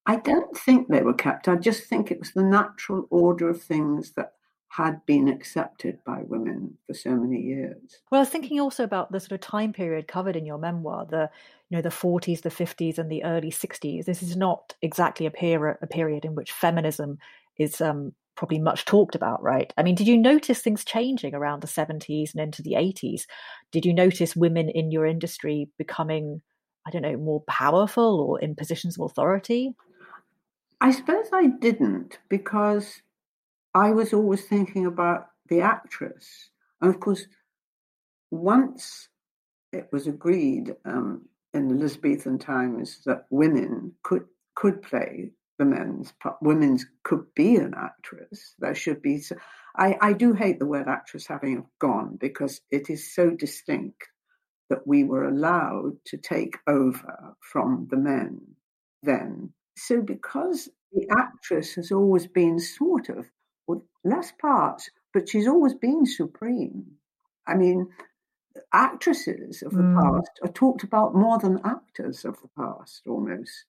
[0.06, 1.48] I don't think they were kept.
[1.48, 4.32] I just think it was the natural order of things that
[4.68, 8.00] had been accepted by women for so many years.
[8.10, 11.06] Well, I was thinking also about the sort of time period covered in your memoir,
[11.06, 11.30] the
[11.70, 14.04] you know the 40s, the 50s, and the early 60s.
[14.04, 17.18] This is not exactly a period a period in which feminism
[17.56, 19.72] is um, probably much talked about, right?
[19.78, 23.22] I mean, did you notice things changing around the 70s and into the 80s?
[23.70, 26.42] Did you notice women in your industry becoming,
[26.86, 29.72] I don't know, more powerful or in positions of authority?
[30.84, 33.00] I suppose I didn't because
[33.72, 36.50] I was always thinking about the actress.
[36.82, 37.26] And of course,
[38.30, 39.08] once
[39.72, 44.26] it was agreed um, in Elizabethan times that women could
[44.56, 48.54] could play the men's part, women's could be an actress.
[48.58, 49.22] There should be,
[49.78, 54.06] I, I do hate the word actress having gone because it is so distinct
[54.68, 58.42] that we were allowed to take over from the men
[59.02, 59.54] then.
[59.76, 63.26] So because the actress has always been sort of,
[63.66, 66.84] with less parts, but she's always been supreme.
[67.46, 67.88] I mean,
[68.72, 70.00] actresses of the mm.
[70.00, 73.64] past are talked about more than actors of the past almost.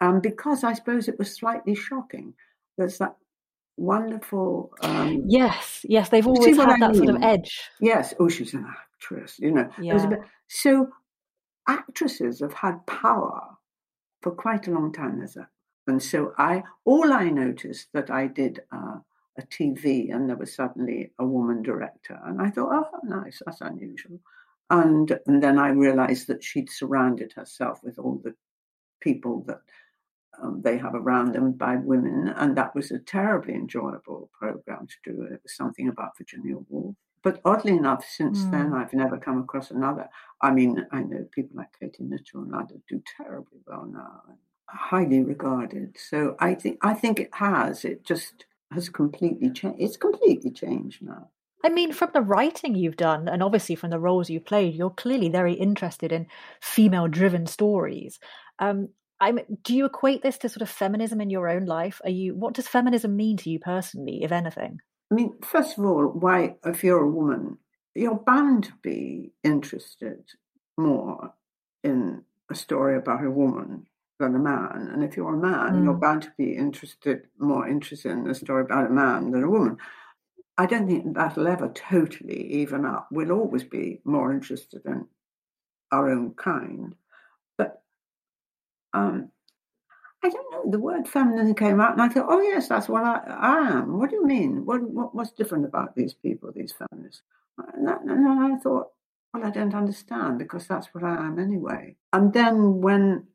[0.00, 2.34] And because I suppose it was slightly shocking.
[2.76, 3.16] There's that
[3.76, 4.72] wonderful.
[4.82, 6.94] Um, yes, yes, they've always had that mean?
[6.94, 7.70] sort of edge.
[7.80, 9.68] Yes, oh, she's an actress, you know.
[9.80, 10.04] Yeah.
[10.06, 10.88] Bit, so
[11.68, 13.53] actresses have had power
[14.24, 15.46] for quite a long time as a,
[15.86, 18.96] and so I all I noticed that I did uh,
[19.38, 23.60] a TV and there was suddenly a woman director, and I thought, oh, nice, that's
[23.60, 24.18] unusual.
[24.70, 28.34] And, and then I realized that she'd surrounded herself with all the
[29.02, 29.60] people that
[30.42, 35.12] um, they have around them by women, and that was a terribly enjoyable program to
[35.12, 35.22] do.
[35.24, 36.96] It was something about Virginia Woolf.
[37.24, 38.50] But oddly enough, since mm.
[38.50, 40.08] then, I've never come across another.
[40.42, 44.22] I mean, I know people like Katie Mitchell and others do terribly well now,
[44.68, 45.96] highly regarded.
[45.98, 47.84] So I think I think it has.
[47.84, 49.80] It just has completely changed.
[49.80, 51.30] It's completely changed now.
[51.64, 54.90] I mean, from the writing you've done, and obviously from the roles you've played, you're
[54.90, 56.26] clearly very interested in
[56.60, 58.20] female-driven stories.
[58.58, 62.02] Um, I'm, do you equate this to sort of feminism in your own life?
[62.04, 62.34] Are you?
[62.34, 64.80] What does feminism mean to you personally, if anything?
[65.10, 67.58] I mean, first of all, why, if you're a woman,
[67.94, 70.24] you're bound to be interested
[70.76, 71.34] more
[71.82, 73.86] in a story about a woman
[74.18, 74.90] than a man.
[74.92, 75.84] And if you're a man, mm.
[75.84, 79.50] you're bound to be interested, more interested in a story about a man than a
[79.50, 79.76] woman.
[80.56, 83.08] I don't think that'll ever totally even up.
[83.10, 85.06] We'll always be more interested in
[85.90, 86.94] our own kind.
[87.58, 87.82] But
[88.92, 89.30] um,
[90.24, 90.70] I don't know.
[90.70, 93.98] The word feminine came out, and I thought, oh yes, that's what I, I am.
[93.98, 94.64] What do you mean?
[94.64, 97.20] What, what, what's different about these people, these feminists?
[97.74, 98.88] And, that, and I thought,
[99.34, 101.96] well, I don't understand because that's what I am anyway.
[102.14, 103.26] And then when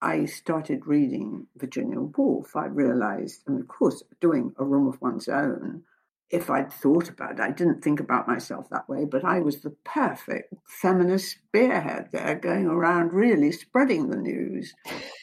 [0.00, 5.28] I started reading Virginia Woolf, I realized, and of course, doing a room of one's
[5.28, 5.82] own,
[6.30, 9.60] if I'd thought about it, I didn't think about myself that way, but I was
[9.60, 14.74] the perfect feminist spearhead there, going around really spreading the news.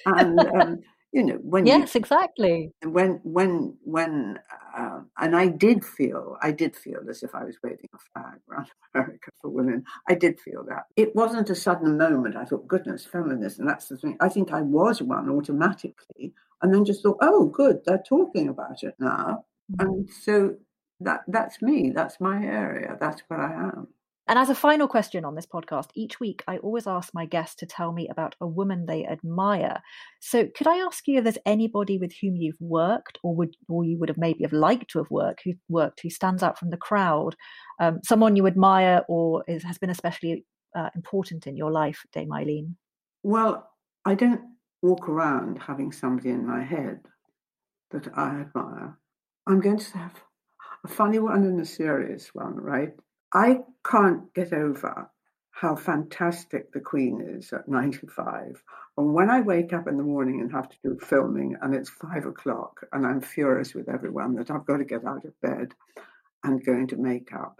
[0.05, 0.79] And um,
[1.11, 2.71] you know, when yes, you, exactly.
[2.83, 4.39] When when when,
[4.77, 8.39] uh, and I did feel, I did feel as if I was waving a flag
[8.49, 9.85] around America for women.
[10.09, 12.35] I did feel that it wasn't a sudden moment.
[12.35, 13.65] I thought, goodness, feminism.
[13.65, 14.17] That's the thing.
[14.19, 18.83] I think I was one automatically, and then just thought, oh, good, they're talking about
[18.83, 19.87] it now, mm-hmm.
[19.87, 20.55] and so
[20.99, 21.91] that that's me.
[21.95, 22.97] That's my area.
[22.99, 23.87] That's what I am.
[24.27, 27.55] And as a final question on this podcast, each week I always ask my guests
[27.57, 29.81] to tell me about a woman they admire.
[30.19, 33.83] So, could I ask you if there's anybody with whom you've worked, or would, or
[33.83, 36.71] you would have maybe have liked to have worked, who worked, who stands out from
[36.71, 37.35] the crowd,
[37.79, 40.43] um, someone you admire, or is, has been especially
[40.75, 42.75] uh, important in your life, Dame Eileen?
[43.21, 43.69] Well,
[44.05, 44.41] I don't
[44.81, 46.99] walk around having somebody in my head
[47.91, 48.97] that I admire.
[49.47, 50.13] I'm going to have
[50.83, 52.93] a funny one and a serious one, right?
[53.35, 55.11] I can't get over
[55.51, 58.63] how fantastic the Queen is at 95.
[58.97, 61.89] And when I wake up in the morning and have to do filming and it's
[61.89, 65.73] five o'clock and I'm furious with everyone that I've got to get out of bed
[66.45, 67.59] and go into makeup,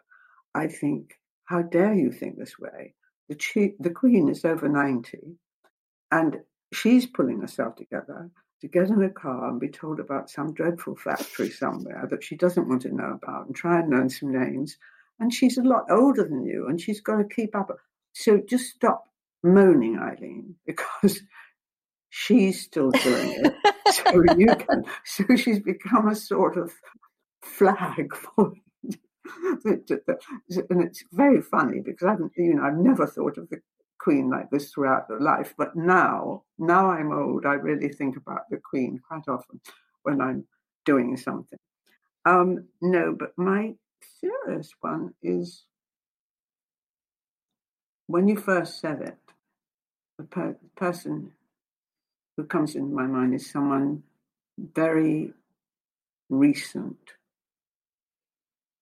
[0.54, 2.94] I think, how dare you think this way?
[3.28, 5.36] The, the Queen is over 90
[6.10, 6.38] and
[6.72, 8.30] she's pulling herself together
[8.62, 12.38] to get in a car and be told about some dreadful factory somewhere that she
[12.38, 14.78] doesn't want to know about and try and learn some names.
[15.20, 17.72] And she's a lot older than you and she's got to keep up.
[18.14, 19.06] So just stop
[19.44, 21.22] moaning, Eileen, because
[22.10, 23.76] she's still doing it.
[23.94, 24.86] so you can.
[25.06, 26.74] So she's become a sort of
[27.42, 28.54] flag for.
[29.66, 33.60] and it's very funny because I've, you know, I've never thought of the
[34.00, 35.54] Queen like this throughout the life.
[35.58, 39.62] But now, now I'm old, I really think about the Queen quite often
[40.04, 40.46] when I'm
[40.86, 41.60] doing something.
[42.26, 43.76] Um, no, but my
[44.20, 45.64] serious one is
[48.08, 49.18] when you first said it,
[50.18, 51.32] the per- person
[52.38, 54.04] who comes into my mind is someone
[54.58, 55.34] very
[56.30, 56.98] recent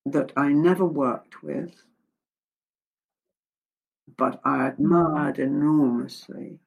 [0.06, 1.84] that I never worked with
[4.18, 6.60] but I admired enormously.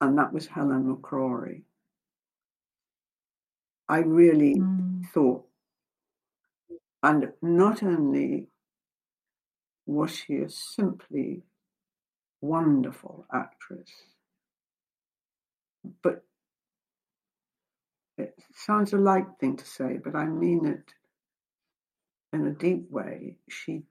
[0.00, 1.62] And that was Helen McCrory.
[3.88, 5.08] I really mm.
[5.14, 5.45] thought,
[7.02, 8.48] and not only
[9.86, 11.42] was she a simply
[12.40, 13.90] wonderful actress,
[16.02, 16.24] but
[18.18, 20.94] it sounds a light thing to say, but I mean it
[22.32, 23.82] in a deep way, she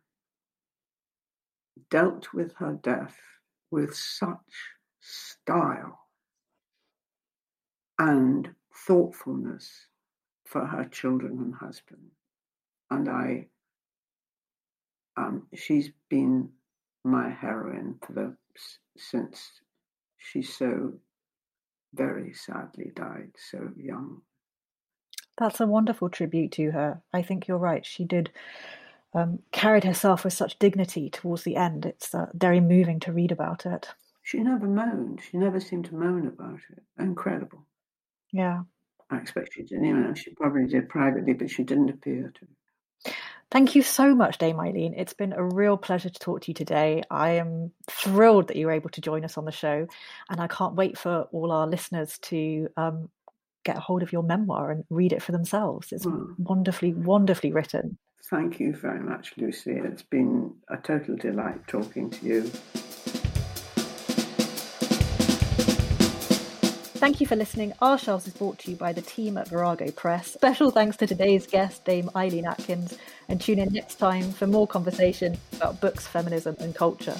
[1.90, 3.18] dealt with her death
[3.72, 6.00] with such style
[7.98, 9.88] and thoughtfulness
[10.46, 12.12] for her children and husband.
[12.92, 13.48] And I,
[15.18, 16.50] um, she's been
[17.04, 18.36] my heroine for the
[18.98, 19.52] since
[20.18, 20.94] she so
[21.94, 24.22] very sadly died so young.
[25.38, 27.02] That's a wonderful tribute to her.
[27.14, 27.86] I think you're right.
[27.86, 28.32] She did
[29.14, 31.86] um, carried herself with such dignity towards the end.
[31.86, 33.88] It's uh, very moving to read about it.
[34.24, 35.22] She never moaned.
[35.30, 36.84] She never seemed to moan about it.
[37.00, 37.66] Incredible.
[38.32, 38.64] Yeah.
[39.10, 39.86] I expect she didn't.
[39.86, 42.48] You know, she probably did privately, but she didn't appear to.
[43.52, 44.94] Thank you so much, Dame Eileen.
[44.96, 47.04] It's been a real pleasure to talk to you today.
[47.12, 49.88] I am thrilled that you were able to join us on the show,
[50.30, 53.10] and I can't wait for all our listeners to um,
[53.64, 55.92] get a hold of your memoir and read it for themselves.
[55.92, 56.38] It's mm.
[56.40, 57.98] wonderfully, wonderfully written.
[58.30, 59.74] Thank you very much, Lucy.
[59.74, 62.52] It's been a total delight talking to you.
[66.96, 67.74] Thank you for listening.
[67.82, 70.32] Our Shelves is brought to you by the team at Virago Press.
[70.32, 74.66] Special thanks to today's guest, Dame Eileen Atkins, and tune in next time for more
[74.66, 77.16] conversation about books, feminism, and culture.